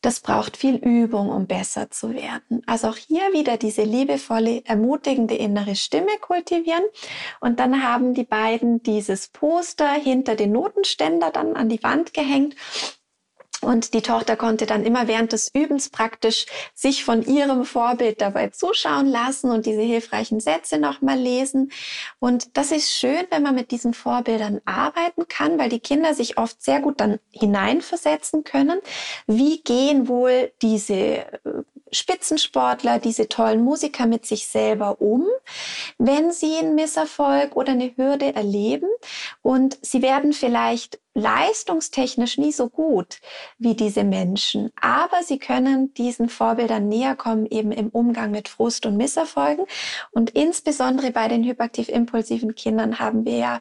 [0.00, 2.62] das braucht viel Übung, um besser zu werden.
[2.66, 6.84] Also auch hier wieder diese liebevolle, ermutigende innere Stimme kultivieren.
[7.40, 12.54] Und dann haben die beiden dieses Poster hinter den Notenständer dann an die Wand gehängt
[13.60, 18.48] und die Tochter konnte dann immer während des Übens praktisch sich von ihrem Vorbild dabei
[18.48, 21.72] zuschauen lassen und diese hilfreichen Sätze nochmal lesen.
[22.20, 26.38] Und das ist schön, wenn man mit diesen Vorbildern arbeiten kann, weil die Kinder sich
[26.38, 28.80] oft sehr gut dann hineinversetzen können.
[29.26, 31.26] Wie gehen wohl diese äh,
[31.92, 35.26] Spitzensportler, diese tollen Musiker mit sich selber um,
[35.98, 38.88] wenn sie einen Misserfolg oder eine Hürde erleben.
[39.42, 43.20] Und sie werden vielleicht leistungstechnisch nie so gut
[43.58, 48.86] wie diese Menschen, aber sie können diesen Vorbildern näher kommen, eben im Umgang mit Frust
[48.86, 49.66] und Misserfolgen.
[50.12, 53.60] Und insbesondere bei den hyperaktiv-impulsiven Kindern haben wir ja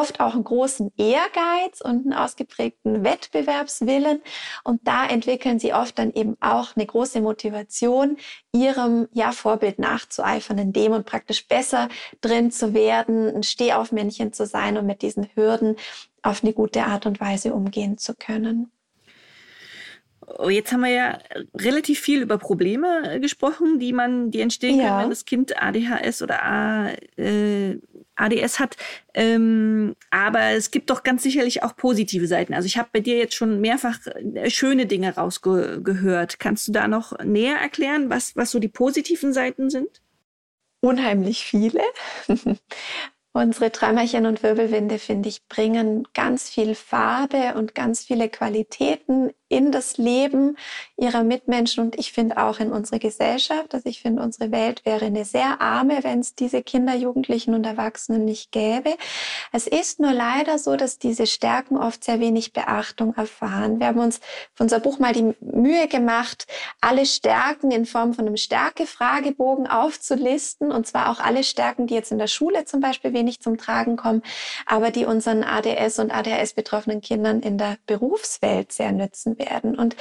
[0.00, 4.20] oft auch einen großen Ehrgeiz und einen ausgeprägten Wettbewerbswillen.
[4.64, 8.16] Und da entwickeln sie oft dann eben auch eine große Motivation,
[8.52, 11.88] ihrem ja, Vorbild nachzueifern, in dem und praktisch besser
[12.20, 15.76] drin zu werden, ein Stehaufmännchen zu sein und mit diesen Hürden
[16.22, 18.72] auf eine gute Art und Weise umgehen zu können.
[20.48, 21.18] Jetzt haben wir ja
[21.56, 24.88] relativ viel über Probleme äh, gesprochen, die man, die entstehen ja.
[24.88, 27.78] können, wenn das Kind ADHS oder A, äh,
[28.16, 28.76] ADS hat.
[29.14, 32.54] Ähm, aber es gibt doch ganz sicherlich auch positive Seiten.
[32.54, 36.38] Also ich habe bei dir jetzt schon mehrfach äh, schöne Dinge rausgehört.
[36.40, 40.02] Kannst du da noch näher erklären, was, was so die positiven Seiten sind?
[40.80, 41.82] Unheimlich viele.
[43.36, 49.70] Unsere Träumerchen und Wirbelwinde, finde ich, bringen ganz viel Farbe und ganz viele Qualitäten in
[49.70, 50.56] das Leben
[50.96, 53.74] ihrer Mitmenschen und ich finde auch in unsere Gesellschaft.
[53.74, 57.64] Also ich finde, unsere Welt wäre eine sehr arme, wenn es diese Kinder, Jugendlichen und
[57.64, 58.96] Erwachsenen nicht gäbe.
[59.52, 63.78] Es ist nur leider so, dass diese Stärken oft sehr wenig Beachtung erfahren.
[63.78, 64.20] Wir haben uns
[64.54, 66.46] für unser Buch mal die Mühe gemacht,
[66.80, 72.10] alle Stärken in Form von einem Stärke-Fragebogen aufzulisten und zwar auch alle Stärken, die jetzt
[72.10, 74.22] in der Schule zum Beispiel wenig zum Tragen kommen,
[74.66, 79.78] aber die unseren ADS und ADHS betroffenen Kindern in der Berufswelt sehr nützen werden.
[79.78, 79.96] Und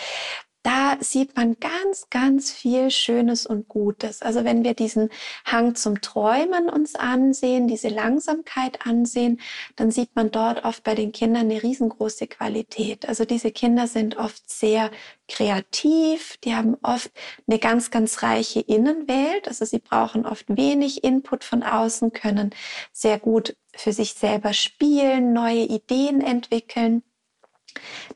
[0.65, 4.23] da sieht man ganz, ganz viel Schönes und Gutes.
[4.23, 5.09] Also wenn wir diesen
[5.45, 9.39] Hang zum Träumen uns ansehen, diese Langsamkeit ansehen,
[9.75, 13.07] dann sieht man dort oft bei den Kindern eine riesengroße Qualität.
[13.07, 14.89] Also diese Kinder sind oft sehr
[15.27, 17.11] kreativ, die haben oft
[17.47, 19.47] eine ganz, ganz reiche Innenwelt.
[19.47, 22.55] Also sie brauchen oft wenig Input von außen, können
[22.91, 27.03] sehr gut für sich selber spielen, neue Ideen entwickeln.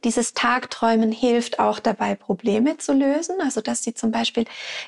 [0.04, 3.36] Dieses Tagträumen hilft auch dabei, Probleme zu lösen.
[3.42, 4.46] Also, dass Sie zum Beispiel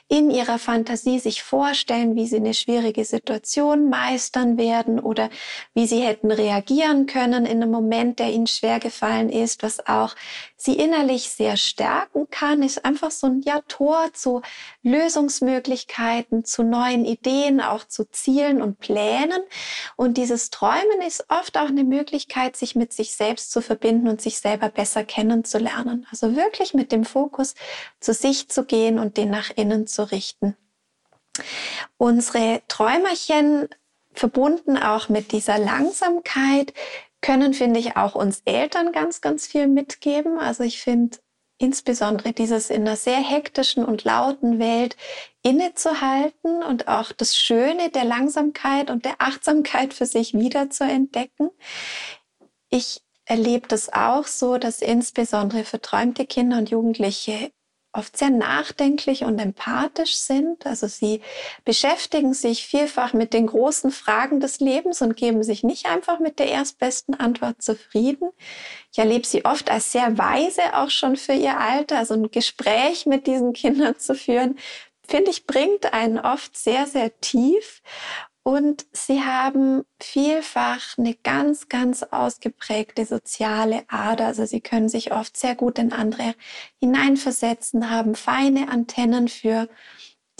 [0.08, 5.30] in Ihrer Fantasie sich vorstellen, wie Sie eine schwierige Situation meistern werden oder
[5.74, 10.16] wie Sie hätten reagieren können in einem Moment, der Ihnen schwer gefallen ist, was auch
[10.64, 14.44] Sie innerlich sehr stärken kann, ist einfach so ein ja, Tor zu
[14.84, 19.42] Lösungsmöglichkeiten, zu neuen Ideen, auch zu Zielen und Plänen.
[19.96, 24.22] Und dieses Träumen ist oft auch eine Möglichkeit, sich mit sich selbst zu verbinden und
[24.22, 26.06] sich selber besser kennenzulernen.
[26.12, 27.56] Also wirklich mit dem Fokus
[28.00, 30.56] zu sich zu gehen und den nach innen zu richten.
[31.98, 33.68] Unsere Träumerchen
[34.14, 36.74] verbunden auch mit dieser Langsamkeit
[37.22, 40.40] können, finde ich, auch uns Eltern ganz, ganz viel mitgeben.
[40.40, 41.18] Also ich finde
[41.58, 44.98] insbesondere dieses in einer sehr hektischen und lauten Welt
[45.44, 51.52] innezuhalten und auch das Schöne der Langsamkeit und der Achtsamkeit für sich wieder zu entdecken.
[52.70, 57.52] Ich erlebe das auch so, dass insbesondere verträumte Kinder und Jugendliche
[57.94, 60.66] oft sehr nachdenklich und empathisch sind.
[60.66, 61.22] Also sie
[61.66, 66.40] beschäftigen sich vielfach mit den großen Fragen des Lebens und geben sich nicht einfach mit
[66.40, 68.30] der erstbesten Antwort zufrieden.
[68.92, 71.98] Ich erlebe sie oft als sehr weise auch schon für ihr Alter.
[71.98, 74.58] Also ein Gespräch mit diesen Kindern zu führen,
[75.06, 77.82] finde ich, bringt einen oft sehr, sehr tief.
[78.44, 84.28] Und sie haben vielfach eine ganz, ganz ausgeprägte soziale Ader.
[84.28, 86.34] Also sie können sich oft sehr gut in andere
[86.80, 89.70] hineinversetzen, haben feine Antennen für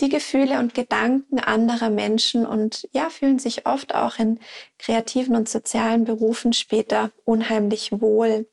[0.00, 4.40] die Gefühle und Gedanken anderer Menschen und ja, fühlen sich oft auch in
[4.78, 8.48] kreativen und sozialen Berufen später unheimlich wohl.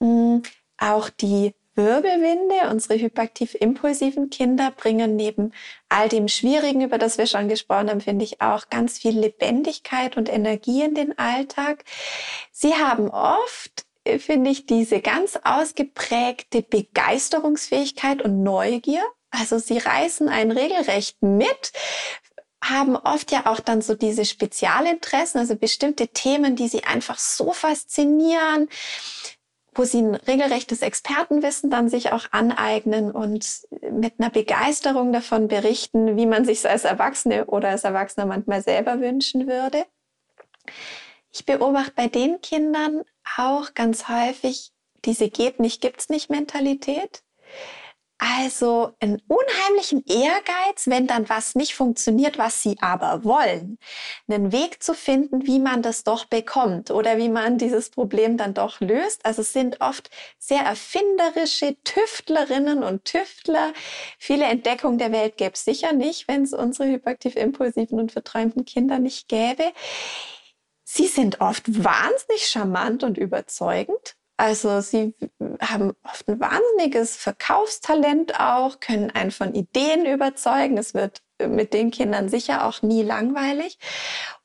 [0.00, 0.40] Mm,
[0.76, 5.52] auch die Wirbelwinde, unsere hyperaktiv-impulsiven Kinder, bringen neben
[5.88, 10.16] all dem Schwierigen, über das wir schon gesprochen haben, finde ich auch ganz viel Lebendigkeit
[10.16, 11.84] und Energie in den Alltag.
[12.50, 19.02] Sie haben oft äh, finde ich diese ganz ausgeprägte Begeisterungsfähigkeit und Neugier.
[19.30, 21.72] Also sie reißen einen regelrecht mit,
[22.62, 27.52] haben oft ja auch dann so diese Spezialinteressen, also bestimmte Themen, die sie einfach so
[27.52, 28.68] faszinieren
[29.74, 33.46] wo sie ein regelrechtes Expertenwissen dann sich auch aneignen und
[33.90, 39.00] mit einer Begeisterung davon berichten, wie man sich als Erwachsene oder als Erwachsener manchmal selber
[39.00, 39.86] wünschen würde.
[41.32, 43.02] Ich beobachte bei den Kindern
[43.36, 44.72] auch ganz häufig
[45.04, 47.22] diese geht nicht, gibt's nicht Mentalität.
[48.22, 53.78] Also einen unheimlichen Ehrgeiz, wenn dann was nicht funktioniert, was sie aber wollen.
[54.28, 58.52] Einen Weg zu finden, wie man das doch bekommt oder wie man dieses Problem dann
[58.52, 59.24] doch löst.
[59.24, 63.72] Also es sind oft sehr erfinderische Tüftlerinnen und Tüftler.
[64.18, 68.98] Viele Entdeckungen der Welt gäbe es sicher nicht, wenn es unsere hyperaktiv-impulsiven und verträumten Kinder
[68.98, 69.72] nicht gäbe.
[70.84, 75.14] Sie sind oft wahnsinnig charmant und überzeugend also sie
[75.60, 80.78] haben oft ein wahnsinniges Verkaufstalent auch, können einen von Ideen überzeugen.
[80.78, 83.78] Es wird mit den Kindern sicher auch nie langweilig.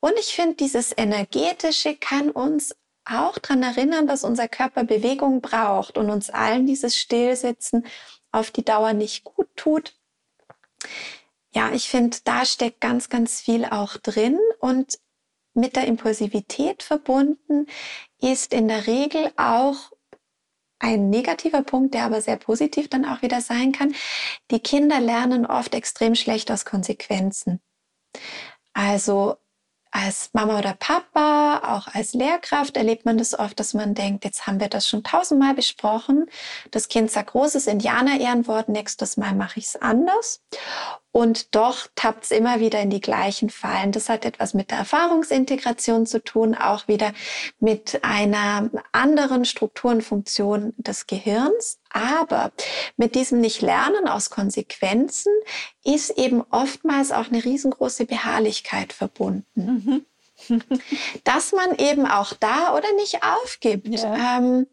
[0.00, 2.76] Und ich finde, dieses Energetische kann uns
[3.06, 7.86] auch daran erinnern, dass unser Körper Bewegung braucht und uns allen dieses Stillsitzen
[8.32, 9.94] auf die Dauer nicht gut tut.
[11.54, 14.38] Ja, ich finde, da steckt ganz, ganz viel auch drin.
[14.60, 14.98] Und
[15.56, 17.66] mit der Impulsivität verbunden
[18.20, 19.92] ist in der Regel auch
[20.78, 23.94] ein negativer Punkt, der aber sehr positiv dann auch wieder sein kann.
[24.50, 27.60] Die Kinder lernen oft extrem schlecht aus Konsequenzen.
[28.74, 29.36] Also
[29.90, 34.46] als Mama oder Papa, auch als Lehrkraft erlebt man das oft, dass man denkt, jetzt
[34.46, 36.26] haben wir das schon tausendmal besprochen.
[36.70, 40.42] Das Kind sagt großes Indianer-Ehrenwort, nächstes Mal mache ich es anders.
[41.16, 43.90] Und doch tappt es immer wieder in die gleichen Fallen.
[43.90, 47.14] Das hat etwas mit der Erfahrungsintegration zu tun, auch wieder
[47.58, 51.78] mit einer anderen Struktur und Funktion des Gehirns.
[51.88, 52.52] Aber
[52.98, 55.32] mit diesem Nicht-Lernen aus Konsequenzen
[55.84, 60.04] ist eben oftmals auch eine riesengroße Beharrlichkeit verbunden.
[60.48, 60.60] Mhm.
[61.24, 63.88] Dass man eben auch da oder nicht aufgibt.
[63.88, 64.36] Ja.
[64.36, 64.66] Ähm,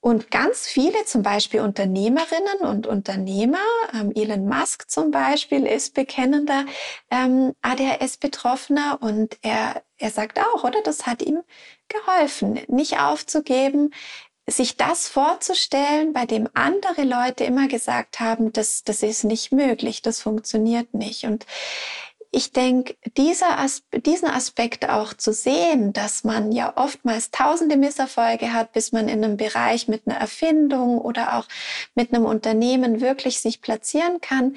[0.00, 3.58] und ganz viele, zum Beispiel Unternehmerinnen und Unternehmer,
[3.92, 6.66] ähm, Elon Musk zum Beispiel ist bekennender
[7.10, 10.80] ähm, ADHS-Betroffener und er, er sagt auch, oder?
[10.84, 11.42] Das hat ihm
[11.88, 13.92] geholfen, nicht aufzugeben,
[14.46, 20.00] sich das vorzustellen, bei dem andere Leute immer gesagt haben, das, das ist nicht möglich,
[20.00, 21.24] das funktioniert nicht.
[21.24, 21.44] Und
[22.30, 28.52] ich denke, dieser As diesen Aspekt auch zu sehen, dass man ja oftmals tausende Misserfolge
[28.52, 31.46] hat, bis man in einem Bereich mit einer Erfindung oder auch
[31.94, 34.56] mit einem Unternehmen wirklich sich platzieren kann,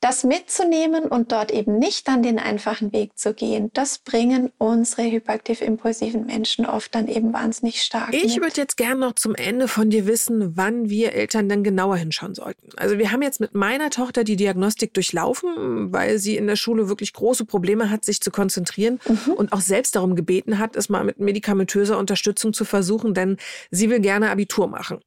[0.00, 5.10] das mitzunehmen und dort eben nicht dann den einfachen Weg zu gehen, das bringen unsere
[5.10, 8.12] hyperaktiv-impulsiven Menschen oft dann eben wahnsinnig stark.
[8.12, 11.96] Ich würde jetzt gerne noch zum Ende von dir wissen, wann wir Eltern denn genauer
[11.96, 12.68] hinschauen sollten.
[12.76, 16.88] Also wir haben jetzt mit meiner Tochter die Diagnostik durchlaufen, weil sie in der Schule
[16.88, 19.32] wirklich große Probleme hat, sich zu konzentrieren mhm.
[19.32, 23.38] und auch selbst darum gebeten hat, es mal mit medikamentöser Unterstützung zu versuchen, denn
[23.70, 25.00] sie will gerne Abitur machen.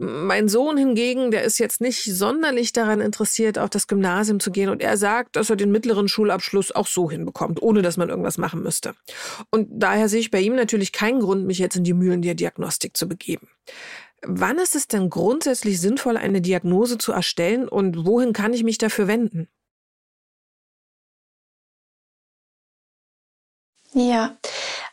[0.00, 4.68] Mein Sohn hingegen, der ist jetzt nicht sonderlich daran interessiert, auf das Gymnasium zu gehen
[4.68, 8.38] und er sagt, dass er den mittleren Schulabschluss auch so hinbekommt, ohne dass man irgendwas
[8.38, 8.94] machen müsste.
[9.50, 12.34] Und daher sehe ich bei ihm natürlich keinen Grund, mich jetzt in die Mühlen der
[12.34, 13.48] Diagnostik zu begeben.
[14.22, 18.78] Wann ist es denn grundsätzlich sinnvoll, eine Diagnose zu erstellen und wohin kann ich mich
[18.78, 19.48] dafür wenden?
[23.94, 24.36] Ja,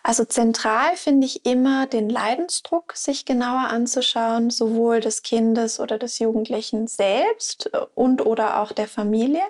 [0.08, 6.20] also zentral finde ich immer den Leidensdruck, sich genauer anzuschauen, sowohl des Kindes oder des
[6.20, 9.42] Jugendlichen selbst äh, und oder auch der Familie.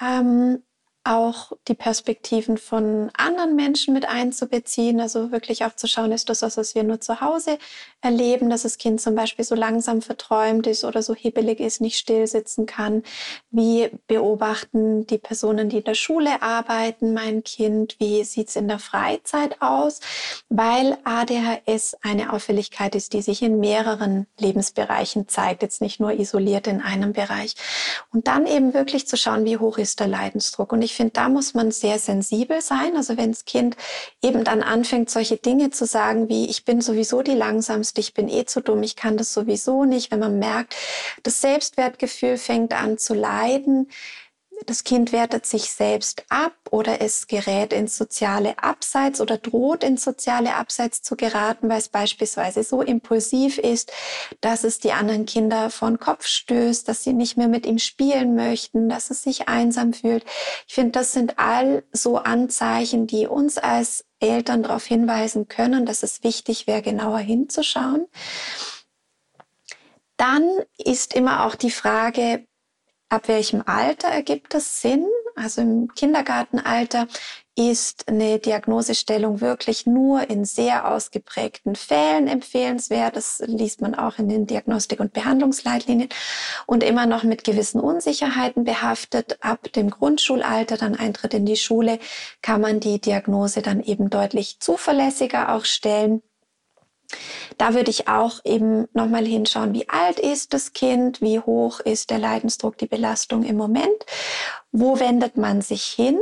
[0.00, 0.62] Ähm,
[1.06, 6.42] auch die Perspektiven von anderen Menschen mit einzubeziehen, also wirklich auch zu schauen, ist das
[6.42, 7.58] was, was wir nur zu Hause
[8.00, 11.98] erleben, dass das Kind zum Beispiel so langsam verträumt ist oder so hibbelig ist, nicht
[11.98, 13.02] still sitzen kann.
[13.50, 17.96] Wie beobachten die Personen, die in der Schule arbeiten, mein Kind?
[17.98, 20.00] Wie sieht's in der Freizeit aus?
[20.48, 26.66] Weil ADHS eine Auffälligkeit ist, die sich in mehreren Lebensbereichen zeigt, jetzt nicht nur isoliert
[26.66, 27.54] in einem Bereich.
[28.12, 30.72] Und dann eben wirklich zu schauen, wie hoch ist der Leidensdruck.
[30.72, 32.96] Und ich finde, da muss man sehr sensibel sein.
[32.96, 33.76] Also wenn das Kind
[34.22, 38.28] eben dann anfängt, solche Dinge zu sagen wie, ich bin sowieso die langsamste, ich bin
[38.28, 40.10] eh zu dumm, ich kann das sowieso nicht.
[40.10, 40.74] Wenn man merkt,
[41.22, 43.88] das Selbstwertgefühl fängt an zu leiden,
[44.64, 50.02] das Kind wertet sich selbst ab oder es gerät ins soziale Abseits oder droht ins
[50.02, 53.92] soziale Abseits zu geraten, weil es beispielsweise so impulsiv ist,
[54.40, 58.34] dass es die anderen Kinder von Kopf stößt, dass sie nicht mehr mit ihm spielen
[58.34, 60.24] möchten, dass es sich einsam fühlt.
[60.66, 66.02] Ich finde, das sind all so Anzeichen, die uns als Eltern darauf hinweisen können, dass
[66.02, 68.06] es wichtig wäre, genauer hinzuschauen.
[70.16, 72.46] Dann ist immer auch die Frage,
[73.08, 75.06] ab welchem Alter ergibt das Sinn?
[75.36, 77.08] Also im Kindergartenalter
[77.58, 83.16] ist eine Diagnosestellung wirklich nur in sehr ausgeprägten Fällen empfehlenswert.
[83.16, 86.08] Das liest man auch in den Diagnostik- und Behandlungsleitlinien
[86.66, 89.38] und immer noch mit gewissen Unsicherheiten behaftet.
[89.40, 91.98] Ab dem Grundschulalter, dann Eintritt in die Schule,
[92.42, 96.22] kann man die Diagnose dann eben deutlich zuverlässiger auch stellen.
[97.58, 102.10] Da würde ich auch eben nochmal hinschauen, wie alt ist das Kind, wie hoch ist
[102.10, 104.04] der Leidensdruck, die Belastung im Moment,
[104.72, 106.18] wo wendet man sich hin.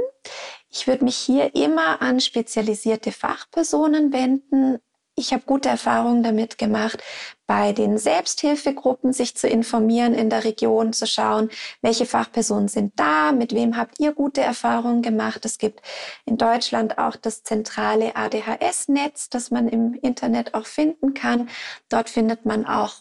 [0.70, 4.78] Ich würde mich hier immer an spezialisierte Fachpersonen wenden,
[5.16, 6.98] ich habe gute Erfahrungen damit gemacht,
[7.46, 11.50] bei den Selbsthilfegruppen sich zu informieren in der Region, zu schauen,
[11.82, 15.44] welche Fachpersonen sind da, mit wem habt ihr gute Erfahrungen gemacht.
[15.44, 15.80] Es gibt
[16.24, 21.48] in Deutschland auch das zentrale ADHS-Netz, das man im Internet auch finden kann.
[21.88, 22.94] Dort findet man auch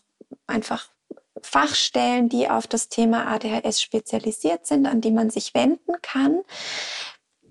[0.48, 0.90] einfach
[1.42, 6.42] Fachstellen, die auf das Thema ADHS spezialisiert sind, an die man sich wenden kann.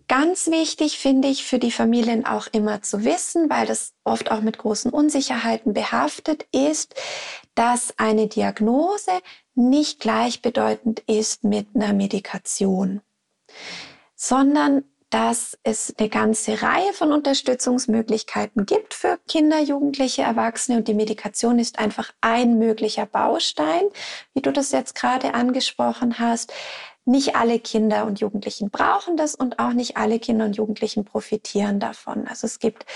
[0.09, 4.41] Ganz wichtig finde ich für die Familien auch immer zu wissen, weil das oft auch
[4.41, 6.95] mit großen Unsicherheiten behaftet ist,
[7.55, 9.13] dass eine Diagnose
[9.55, 13.01] nicht gleichbedeutend ist mit einer Medikation,
[14.15, 20.95] sondern dass es eine ganze Reihe von Unterstützungsmöglichkeiten gibt für Kinder, Jugendliche, Erwachsene und die
[20.95, 23.83] Medikation ist einfach ein möglicher Baustein,
[24.33, 26.51] wie du das jetzt gerade angesprochen hast.
[27.05, 31.81] Nicht alle Kinder und Jugendlichen brauchen das und auch nicht alle Kinder und Jugendlichen profitieren
[31.81, 32.29] davon.
[32.29, 32.87] Also es gibt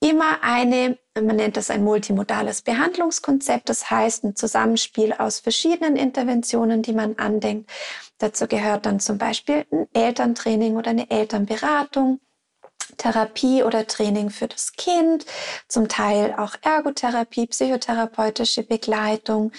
[0.00, 6.80] immer eine, man nennt das ein multimodales Behandlungskonzept, das heißt ein Zusammenspiel aus verschiedenen Interventionen,
[6.80, 7.70] die man andenkt.
[8.16, 12.20] Dazu gehört dann zum Beispiel ein Elterntraining oder eine Elternberatung.
[12.96, 15.26] Therapie oder Training für das Kind,
[15.68, 19.52] zum Teil auch Ergotherapie, psychotherapeutische Begleitung,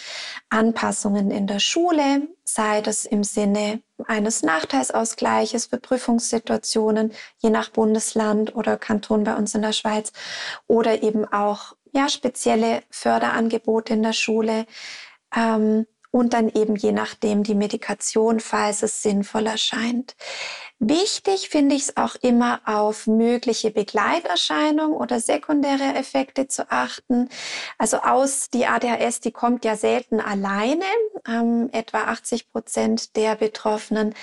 [0.49, 8.55] Anpassungen in der Schule, sei das im Sinne eines Nachteilsausgleiches für Prüfungssituationen, je nach Bundesland
[8.55, 10.11] oder Kanton bei uns in der Schweiz,
[10.67, 14.65] oder eben auch ja, spezielle Förderangebote in der Schule.
[15.35, 20.15] Ähm, und dann eben je nachdem die Medikation, falls es sinnvoll erscheint.
[20.85, 27.29] Wichtig finde ich es auch immer auf mögliche Begleiterscheinungen oder sekundäre Effekte zu achten.
[27.77, 30.83] Also aus die ADHS, die kommt ja selten alleine.
[31.25, 34.13] Ähm, etwa 80 Prozent der Betroffenen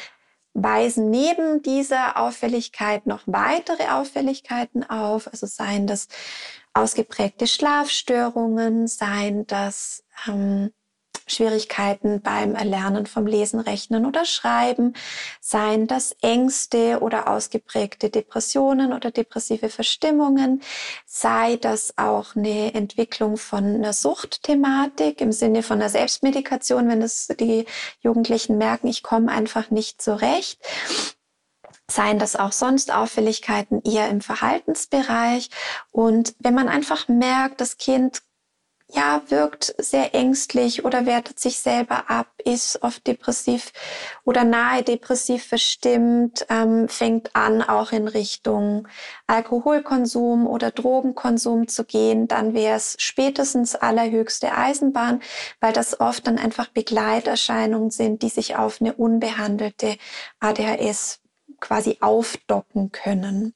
[0.53, 5.29] weisen neben dieser Auffälligkeit noch weitere Auffälligkeiten auf.
[5.29, 6.09] Also seien das
[6.75, 10.73] ausgeprägte Schlafstörungen, seien das ähm,
[11.31, 14.95] Schwierigkeiten beim Erlernen vom Lesen, Rechnen oder Schreiben,
[15.41, 20.63] seien das Ängste oder ausgeprägte Depressionen oder depressive Verstimmungen,
[21.07, 27.29] sei das auch eine Entwicklung von einer Suchtthematik im Sinne von einer Selbstmedikation, wenn das
[27.39, 27.67] die
[28.01, 30.61] Jugendlichen merken, ich komme einfach nicht zurecht.
[31.91, 35.51] Seien das auch sonst Auffälligkeiten eher im Verhaltensbereich.
[35.91, 38.23] Und wenn man einfach merkt, das Kind
[38.93, 43.73] ja, wirkt sehr ängstlich oder wertet sich selber ab, ist oft depressiv
[44.25, 48.89] oder nahe depressiv verstimmt, ähm, fängt an, auch in Richtung
[49.27, 55.21] Alkoholkonsum oder Drogenkonsum zu gehen, dann wäre es spätestens allerhöchste Eisenbahn,
[55.61, 59.97] weil das oft dann einfach Begleiterscheinungen sind, die sich auf eine unbehandelte
[60.41, 61.21] ADHS
[61.61, 63.55] quasi aufdocken können.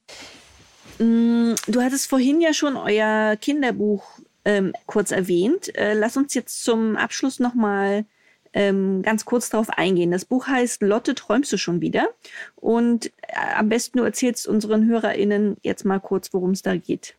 [0.98, 4.04] Mm, du hattest vorhin ja schon euer Kinderbuch
[4.44, 5.76] ähm, kurz erwähnt.
[5.76, 8.04] Äh, lass uns jetzt zum Abschluss nochmal
[8.52, 10.10] ähm, ganz kurz darauf eingehen.
[10.10, 12.08] Das Buch heißt Lotte, träumst du schon wieder?
[12.56, 13.10] Und äh,
[13.56, 17.16] am besten du erzählst unseren HörerInnen jetzt mal kurz, worum es da geht.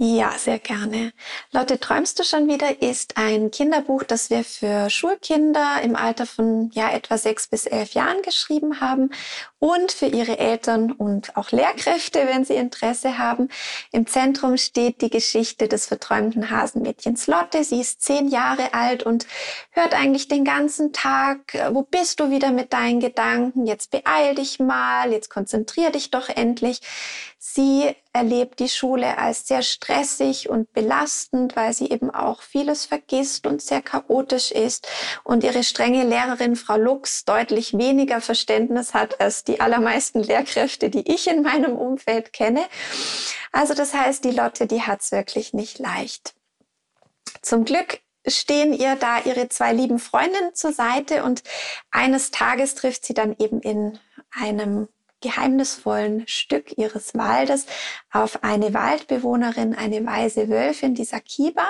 [0.00, 1.12] Ja, sehr gerne.
[1.50, 6.70] Lotte, träumst du schon wieder ist ein Kinderbuch, das wir für Schulkinder im Alter von
[6.72, 9.10] ja etwa sechs bis elf Jahren geschrieben haben
[9.58, 13.48] und für ihre Eltern und auch Lehrkräfte, wenn sie Interesse haben.
[13.90, 17.64] Im Zentrum steht die Geschichte des verträumten Hasenmädchens Lotte.
[17.64, 19.26] Sie ist zehn Jahre alt und
[19.72, 23.66] hört eigentlich den ganzen Tag, äh, wo bist du wieder mit deinen Gedanken?
[23.66, 26.82] Jetzt beeil dich mal, jetzt konzentrier dich doch endlich.
[27.40, 33.46] Sie erlebt die Schule als sehr stressig und belastend, weil sie eben auch vieles vergisst
[33.46, 34.88] und sehr chaotisch ist
[35.22, 41.08] und ihre strenge Lehrerin Frau Lux deutlich weniger Verständnis hat als die allermeisten Lehrkräfte, die
[41.12, 42.64] ich in meinem Umfeld kenne.
[43.52, 46.34] Also das heißt, die Lotte, die hat es wirklich nicht leicht.
[47.40, 51.44] Zum Glück stehen ihr da ihre zwei lieben Freundinnen zur Seite und
[51.92, 54.00] eines Tages trifft sie dann eben in
[54.32, 54.88] einem
[55.20, 57.66] geheimnisvollen Stück ihres Waldes
[58.10, 61.66] auf eine Waldbewohnerin, eine weise Wölfin, die Sakiba.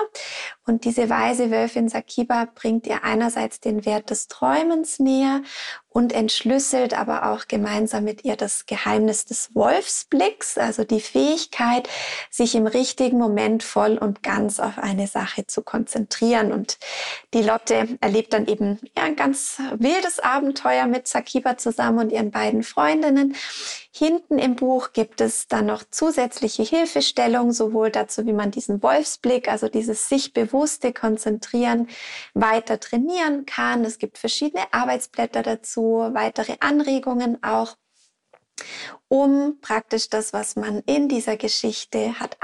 [0.66, 5.43] Und diese weise Wölfin Sakiba bringt ihr einerseits den Wert des Träumens näher
[5.99, 11.89] und entschlüsselt aber auch gemeinsam mit ihr das Geheimnis des Wolfsblicks, also die Fähigkeit,
[12.31, 16.53] sich im richtigen Moment voll und ganz auf eine Sache zu konzentrieren.
[16.53, 16.79] Und
[17.35, 22.62] die Lotte erlebt dann eben ein ganz wildes Abenteuer mit Sakiba zusammen und ihren beiden
[22.62, 23.35] Freundinnen.
[23.99, 29.49] Hinten im Buch gibt es dann noch zusätzliche Hilfestellung, sowohl dazu, wie man diesen Wolfsblick,
[29.49, 31.89] also dieses sich bewusste Konzentrieren,
[32.33, 33.85] weiter trainieren kann.
[33.85, 37.77] Es gibt verschiedene Arbeitsblätter dazu, weitere Anregungen auch
[39.09, 42.37] um praktisch das, was man in dieser Geschichte hat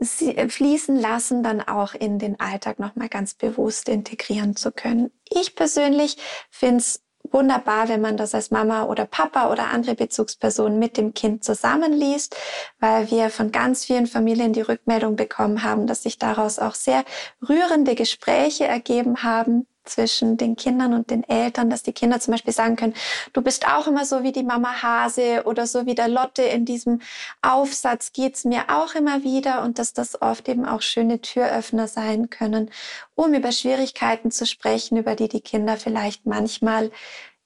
[0.00, 5.10] einfließen lassen, dann auch in den Alltag nochmal ganz bewusst integrieren zu können.
[5.28, 6.16] Ich persönlich
[6.50, 11.14] finde es wunderbar, wenn man das als Mama oder Papa oder andere Bezugspersonen mit dem
[11.14, 12.36] Kind zusammenliest,
[12.78, 17.04] weil wir von ganz vielen Familien die Rückmeldung bekommen haben, dass sich daraus auch sehr
[17.48, 22.54] rührende Gespräche ergeben haben zwischen den Kindern und den Eltern, dass die Kinder zum Beispiel
[22.54, 22.94] sagen können,
[23.32, 26.64] du bist auch immer so wie die Mama Hase oder so wie der Lotte in
[26.64, 27.00] diesem
[27.42, 32.30] Aufsatz geht's mir auch immer wieder und dass das oft eben auch schöne Türöffner sein
[32.30, 32.70] können,
[33.14, 36.90] um über Schwierigkeiten zu sprechen, über die die Kinder vielleicht manchmal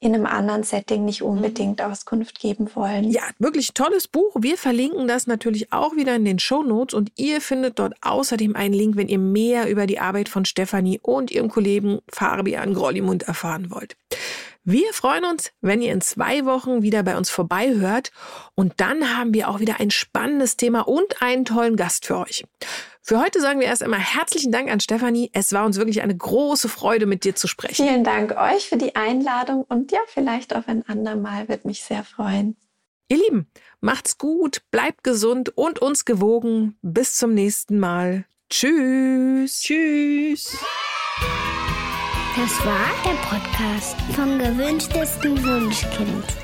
[0.05, 1.86] in einem anderen Setting nicht unbedingt mhm.
[1.86, 3.10] Auskunft geben wollen.
[3.10, 4.36] Ja, wirklich tolles Buch.
[4.39, 8.55] Wir verlinken das natürlich auch wieder in den Show Notes und ihr findet dort außerdem
[8.55, 13.24] einen Link, wenn ihr mehr über die Arbeit von Stefanie und ihrem Kollegen Fabian Grollimund
[13.24, 13.97] erfahren wollt.
[14.66, 18.12] Wir freuen uns, wenn ihr in zwei Wochen wieder bei uns vorbei hört
[18.55, 22.44] und dann haben wir auch wieder ein spannendes Thema und einen tollen Gast für euch.
[23.06, 25.28] Für heute sagen wir erst einmal herzlichen Dank an Stefanie.
[25.35, 27.86] Es war uns wirklich eine große Freude, mit dir zu sprechen.
[27.86, 32.02] Vielen Dank euch für die Einladung und ja, vielleicht auch ein andermal, wird mich sehr
[32.02, 32.56] freuen.
[33.09, 33.47] Ihr Lieben,
[33.82, 36.78] macht's gut, bleibt gesund und uns gewogen.
[36.81, 38.24] Bis zum nächsten Mal.
[38.48, 39.60] Tschüss.
[39.60, 40.56] Tschüss.
[42.36, 46.44] Das war der Podcast vom gewünschtesten Wunschkind.